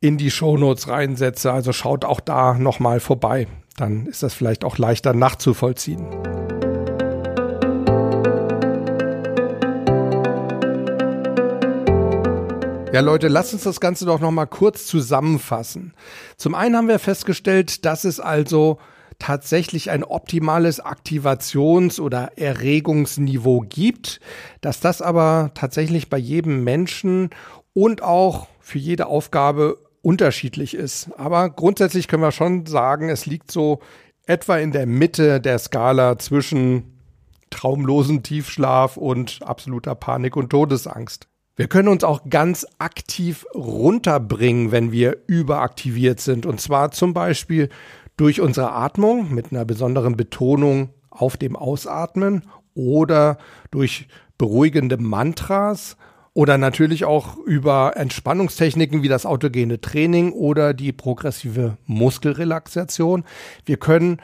in 0.00 0.16
die 0.16 0.30
Shownotes 0.30 0.88
reinsetze. 0.88 1.52
Also 1.52 1.74
schaut 1.74 2.06
auch 2.06 2.20
da 2.20 2.54
noch 2.54 2.80
mal 2.80 2.98
vorbei. 2.98 3.46
Dann 3.76 4.06
ist 4.06 4.22
das 4.22 4.32
vielleicht 4.32 4.64
auch 4.64 4.78
leichter 4.78 5.12
nachzuvollziehen. 5.12 6.06
Ja, 12.90 13.00
Leute, 13.02 13.28
lasst 13.28 13.52
uns 13.52 13.64
das 13.64 13.80
Ganze 13.80 14.06
doch 14.06 14.20
noch 14.20 14.30
mal 14.30 14.46
kurz 14.46 14.86
zusammenfassen. 14.86 15.92
Zum 16.38 16.54
einen 16.54 16.74
haben 16.74 16.88
wir 16.88 16.98
festgestellt, 16.98 17.84
dass 17.84 18.04
es 18.04 18.18
also 18.18 18.78
tatsächlich 19.18 19.90
ein 19.90 20.04
optimales 20.04 20.84
Aktivations- 20.84 22.00
oder 22.00 22.32
Erregungsniveau 22.36 23.64
gibt, 23.68 24.20
dass 24.60 24.80
das 24.80 25.02
aber 25.02 25.50
tatsächlich 25.54 26.10
bei 26.10 26.18
jedem 26.18 26.64
Menschen 26.64 27.30
und 27.72 28.02
auch 28.02 28.46
für 28.60 28.78
jede 28.78 29.06
Aufgabe 29.06 29.78
unterschiedlich 30.02 30.74
ist. 30.74 31.10
Aber 31.16 31.50
grundsätzlich 31.50 32.08
können 32.08 32.22
wir 32.22 32.32
schon 32.32 32.66
sagen, 32.66 33.08
es 33.08 33.26
liegt 33.26 33.50
so 33.50 33.80
etwa 34.26 34.56
in 34.56 34.72
der 34.72 34.86
Mitte 34.86 35.40
der 35.40 35.58
Skala 35.58 36.18
zwischen 36.18 37.00
traumlosen 37.50 38.22
Tiefschlaf 38.22 38.96
und 38.96 39.40
absoluter 39.42 39.94
Panik 39.94 40.36
und 40.36 40.50
Todesangst. 40.50 41.28
Wir 41.56 41.68
können 41.68 41.88
uns 41.88 42.04
auch 42.04 42.28
ganz 42.28 42.66
aktiv 42.78 43.46
runterbringen, 43.54 44.72
wenn 44.72 44.92
wir 44.92 45.16
überaktiviert 45.26 46.20
sind. 46.20 46.44
Und 46.44 46.60
zwar 46.60 46.90
zum 46.90 47.14
Beispiel 47.14 47.70
durch 48.16 48.40
unsere 48.40 48.72
Atmung 48.72 49.34
mit 49.34 49.52
einer 49.52 49.64
besonderen 49.64 50.16
Betonung 50.16 50.90
auf 51.10 51.36
dem 51.36 51.56
Ausatmen 51.56 52.42
oder 52.74 53.38
durch 53.70 54.08
beruhigende 54.38 54.96
Mantras 54.96 55.96
oder 56.34 56.58
natürlich 56.58 57.06
auch 57.06 57.38
über 57.38 57.96
Entspannungstechniken 57.96 59.02
wie 59.02 59.08
das 59.08 59.24
autogene 59.24 59.80
Training 59.80 60.32
oder 60.32 60.74
die 60.74 60.92
progressive 60.92 61.78
Muskelrelaxation. 61.86 63.24
Wir 63.64 63.78
können 63.78 64.20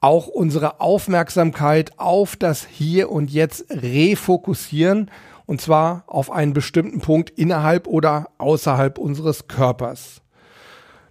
auch 0.00 0.28
unsere 0.28 0.80
Aufmerksamkeit 0.80 1.98
auf 1.98 2.36
das 2.36 2.64
Hier 2.64 3.10
und 3.10 3.32
Jetzt 3.32 3.66
refokussieren 3.70 5.10
und 5.46 5.60
zwar 5.60 6.04
auf 6.06 6.30
einen 6.30 6.52
bestimmten 6.52 7.00
Punkt 7.00 7.30
innerhalb 7.30 7.88
oder 7.88 8.28
außerhalb 8.38 8.98
unseres 8.98 9.48
Körpers. 9.48 10.22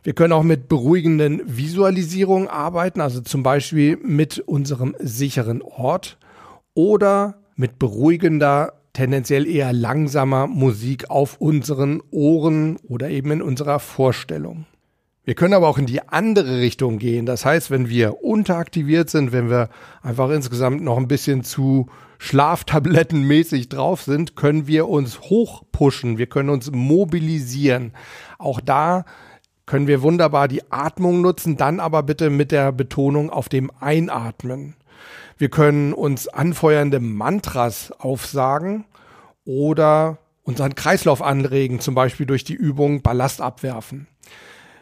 Wir 0.06 0.14
können 0.14 0.34
auch 0.34 0.44
mit 0.44 0.70
beruhigenden 0.70 1.42
Visualisierungen 1.48 2.48
arbeiten, 2.48 3.02
also 3.02 3.22
zum 3.22 3.42
Beispiel 3.42 3.98
mit 3.98 4.38
unserem 4.38 4.96
sicheren 5.00 5.64
Ort 5.64 6.20
oder 6.76 7.42
mit 7.56 7.80
beruhigender, 7.80 8.74
tendenziell 8.94 9.48
eher 9.48 9.74
langsamer 9.74 10.46
Musik 10.46 11.10
auf 11.10 11.42
unseren 11.42 12.04
Ohren 12.12 12.78
oder 12.88 13.10
eben 13.10 13.32
in 13.32 13.42
unserer 13.42 13.80
Vorstellung. 13.80 14.68
Wir 15.24 15.34
können 15.34 15.56
aber 15.56 15.68
auch 15.68 15.80
in 15.80 15.88
die 15.88 16.08
andere 16.08 16.60
Richtung 16.60 17.00
gehen. 17.00 17.26
Das 17.26 17.44
heißt, 17.44 17.72
wenn 17.72 17.90
wir 17.90 18.24
unteraktiviert 18.24 19.10
sind, 19.10 19.32
wenn 19.32 19.50
wir 19.50 19.70
einfach 20.04 20.30
insgesamt 20.30 20.84
noch 20.84 20.98
ein 20.98 21.08
bisschen 21.08 21.44
zu 21.44 21.88
Schlaftablettenmäßig 22.20 23.70
drauf 23.70 24.04
sind, 24.04 24.36
können 24.36 24.68
wir 24.68 24.88
uns 24.88 25.20
hochpushen, 25.22 26.20
wir 26.20 26.28
können 26.28 26.50
uns 26.50 26.70
mobilisieren. 26.70 27.94
Auch 28.38 28.62
da 28.62 29.04
können 29.66 29.88
wir 29.88 30.02
wunderbar 30.02 30.48
die 30.48 30.62
Atmung 30.72 31.22
nutzen, 31.22 31.58
dann 31.58 31.80
aber 31.80 32.04
bitte 32.04 32.30
mit 32.30 32.52
der 32.52 32.72
Betonung 32.72 33.30
auf 33.30 33.50
dem 33.50 33.72
Einatmen. 33.80 34.76
Wir 35.38 35.50
können 35.50 35.94
uns 35.94 36.28
anfeuernde 36.28 37.00
Mantras 37.00 37.92
aufsagen 37.98 38.86
oder 39.44 40.18
unseren 40.44 40.76
Kreislauf 40.76 41.22
anregen, 41.22 41.80
zum 41.80 41.96
Beispiel 41.96 42.26
durch 42.26 42.44
die 42.44 42.54
Übung 42.54 43.02
Ballast 43.02 43.42
abwerfen. 43.42 44.08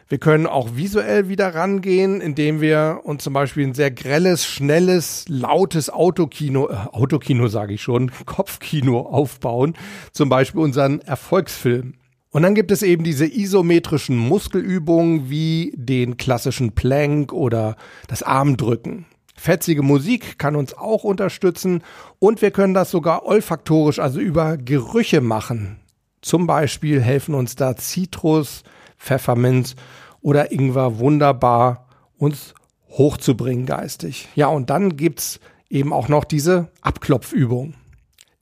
Wir 0.10 0.20
können 0.20 0.46
auch 0.46 0.76
visuell 0.76 1.30
wieder 1.30 1.56
rangehen, 1.56 2.22
indem 2.22 2.62
wir 2.62 3.00
uns 3.04 3.24
zum 3.24 3.34
Beispiel 3.34 3.66
ein 3.66 3.74
sehr 3.74 3.90
grelles, 3.90 4.46
schnelles, 4.46 5.26
lautes 5.28 5.90
Autokino, 5.90 6.70
äh, 6.70 6.76
Autokino 6.92 7.48
sage 7.48 7.74
ich 7.74 7.82
schon, 7.82 8.12
Kopfkino 8.26 9.00
aufbauen, 9.00 9.76
zum 10.12 10.30
Beispiel 10.30 10.62
unseren 10.62 11.00
Erfolgsfilm. 11.00 11.96
Und 12.34 12.42
dann 12.42 12.56
gibt 12.56 12.72
es 12.72 12.82
eben 12.82 13.04
diese 13.04 13.28
isometrischen 13.28 14.18
Muskelübungen 14.18 15.30
wie 15.30 15.72
den 15.76 16.18
klassischen 16.18 16.72
Plank 16.72 17.32
oder 17.32 17.76
das 18.08 18.24
Armdrücken. 18.24 19.06
Fetzige 19.36 19.84
Musik 19.84 20.40
kann 20.40 20.56
uns 20.56 20.74
auch 20.74 21.04
unterstützen 21.04 21.84
und 22.18 22.42
wir 22.42 22.50
können 22.50 22.74
das 22.74 22.90
sogar 22.90 23.28
olfaktorisch, 23.28 24.00
also 24.00 24.20
über 24.20 24.58
Gerüche 24.58 25.22
machen. 25.22 25.80
Zum 26.22 26.48
Beispiel 26.48 27.02
helfen 27.02 27.36
uns 27.36 27.56
da 27.56 27.76
Zitrus, 27.76 28.64
Pfefferminz 28.98 29.76
oder 30.22 30.52
Ingwer 30.52 30.98
wunderbar 30.98 31.88
uns 32.18 32.56
hochzubringen 32.90 33.68
geistig. 33.68 34.28
Ja, 34.34 34.48
und 34.48 34.72
dann 34.72 34.98
gibt's 34.98 35.40
eben 35.70 35.94
auch 35.94 36.08
noch 36.08 36.24
diese 36.24 36.72
Abklopfübung. 36.82 37.76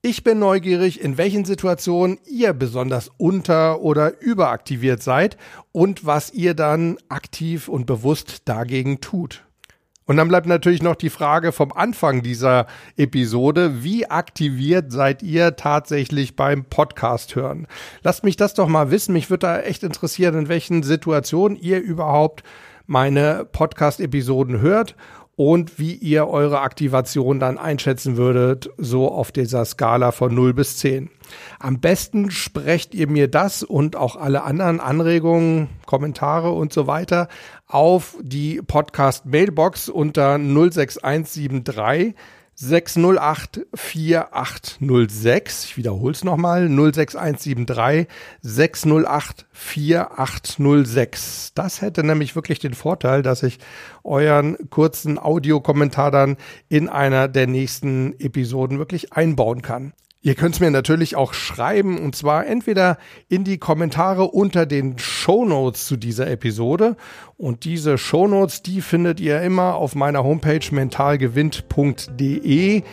Ich 0.03 0.23
bin 0.23 0.39
neugierig, 0.39 0.99
in 0.99 1.19
welchen 1.19 1.45
Situationen 1.45 2.17
ihr 2.25 2.53
besonders 2.53 3.11
unter- 3.17 3.81
oder 3.81 4.19
überaktiviert 4.19 5.03
seid 5.03 5.37
und 5.71 6.07
was 6.07 6.33
ihr 6.33 6.55
dann 6.55 6.97
aktiv 7.07 7.67
und 7.67 7.85
bewusst 7.85 8.49
dagegen 8.49 8.99
tut. 8.99 9.43
Und 10.05 10.17
dann 10.17 10.27
bleibt 10.27 10.47
natürlich 10.47 10.81
noch 10.81 10.95
die 10.95 11.11
Frage 11.11 11.51
vom 11.51 11.71
Anfang 11.71 12.23
dieser 12.23 12.65
Episode, 12.97 13.83
wie 13.83 14.09
aktiviert 14.09 14.91
seid 14.91 15.21
ihr 15.21 15.55
tatsächlich 15.55 16.35
beim 16.35 16.65
Podcast 16.65 17.35
hören? 17.35 17.67
Lasst 18.01 18.23
mich 18.23 18.37
das 18.37 18.55
doch 18.55 18.67
mal 18.67 18.89
wissen. 18.89 19.13
Mich 19.13 19.29
würde 19.29 19.45
da 19.45 19.59
echt 19.59 19.83
interessieren, 19.83 20.35
in 20.35 20.49
welchen 20.49 20.81
Situationen 20.81 21.55
ihr 21.55 21.79
überhaupt 21.79 22.41
meine 22.87 23.45
Podcast-Episoden 23.51 24.61
hört 24.61 24.95
und 25.41 25.79
wie 25.79 25.95
ihr 25.95 26.27
eure 26.27 26.59
Aktivation 26.59 27.39
dann 27.39 27.57
einschätzen 27.57 28.15
würdet, 28.15 28.69
so 28.77 29.11
auf 29.11 29.31
dieser 29.31 29.65
Skala 29.65 30.11
von 30.11 30.35
0 30.35 30.53
bis 30.53 30.77
10. 30.77 31.09
Am 31.57 31.79
besten 31.79 32.29
sprecht 32.29 32.93
ihr 32.93 33.07
mir 33.07 33.27
das 33.27 33.63
und 33.63 33.95
auch 33.95 34.17
alle 34.17 34.43
anderen 34.43 34.79
Anregungen, 34.79 35.69
Kommentare 35.87 36.51
und 36.51 36.71
so 36.71 36.85
weiter 36.85 37.27
auf 37.65 38.17
die 38.21 38.61
Podcast 38.61 39.25
Mailbox 39.25 39.89
unter 39.89 40.37
06173 40.37 42.13
608 42.61 43.65
4806. 43.73 45.65
Ich 45.65 45.77
wiederhole 45.77 46.13
es 46.13 46.23
nochmal. 46.23 46.69
06173 46.69 48.07
608 48.41 49.47
4806. 49.51 51.53
Das 51.55 51.81
hätte 51.81 52.03
nämlich 52.03 52.35
wirklich 52.35 52.59
den 52.59 52.75
Vorteil, 52.75 53.23
dass 53.23 53.41
ich 53.41 53.57
euren 54.03 54.69
kurzen 54.69 55.17
Audiokommentar 55.17 56.11
dann 56.11 56.37
in 56.69 56.87
einer 56.87 57.27
der 57.27 57.47
nächsten 57.47 58.13
Episoden 58.19 58.77
wirklich 58.77 59.11
einbauen 59.11 59.63
kann. 59.63 59.93
Ihr 60.23 60.35
könnt 60.35 60.53
es 60.53 60.61
mir 60.61 60.69
natürlich 60.69 61.15
auch 61.15 61.33
schreiben 61.33 61.97
und 61.97 62.15
zwar 62.15 62.45
entweder 62.45 62.99
in 63.27 63.43
die 63.43 63.57
Kommentare 63.57 64.25
unter 64.25 64.67
den 64.67 64.99
Show 64.99 65.45
Notes 65.45 65.87
zu 65.87 65.97
dieser 65.97 66.29
Episode 66.29 66.95
und 67.37 67.65
diese 67.65 67.97
Show 67.97 68.27
Notes, 68.27 68.61
die 68.61 68.81
findet 68.81 69.19
ihr 69.19 69.41
immer 69.41 69.73
auf 69.73 69.95
meiner 69.95 70.23
Homepage 70.23 70.59
mentalgewinnt.de. 70.69 72.83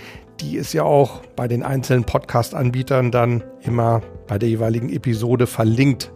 Die 0.41 0.57
ist 0.57 0.73
ja 0.73 0.85
auch 0.85 1.21
bei 1.37 1.47
den 1.49 1.63
einzelnen 1.63 2.05
Podcast-Anbietern 2.05 3.11
dann 3.11 3.45
immer 3.61 4.01
bei 4.27 4.39
der 4.39 4.49
jeweiligen 4.49 4.89
Episode 4.89 5.47
verlinkt. 5.47 6.11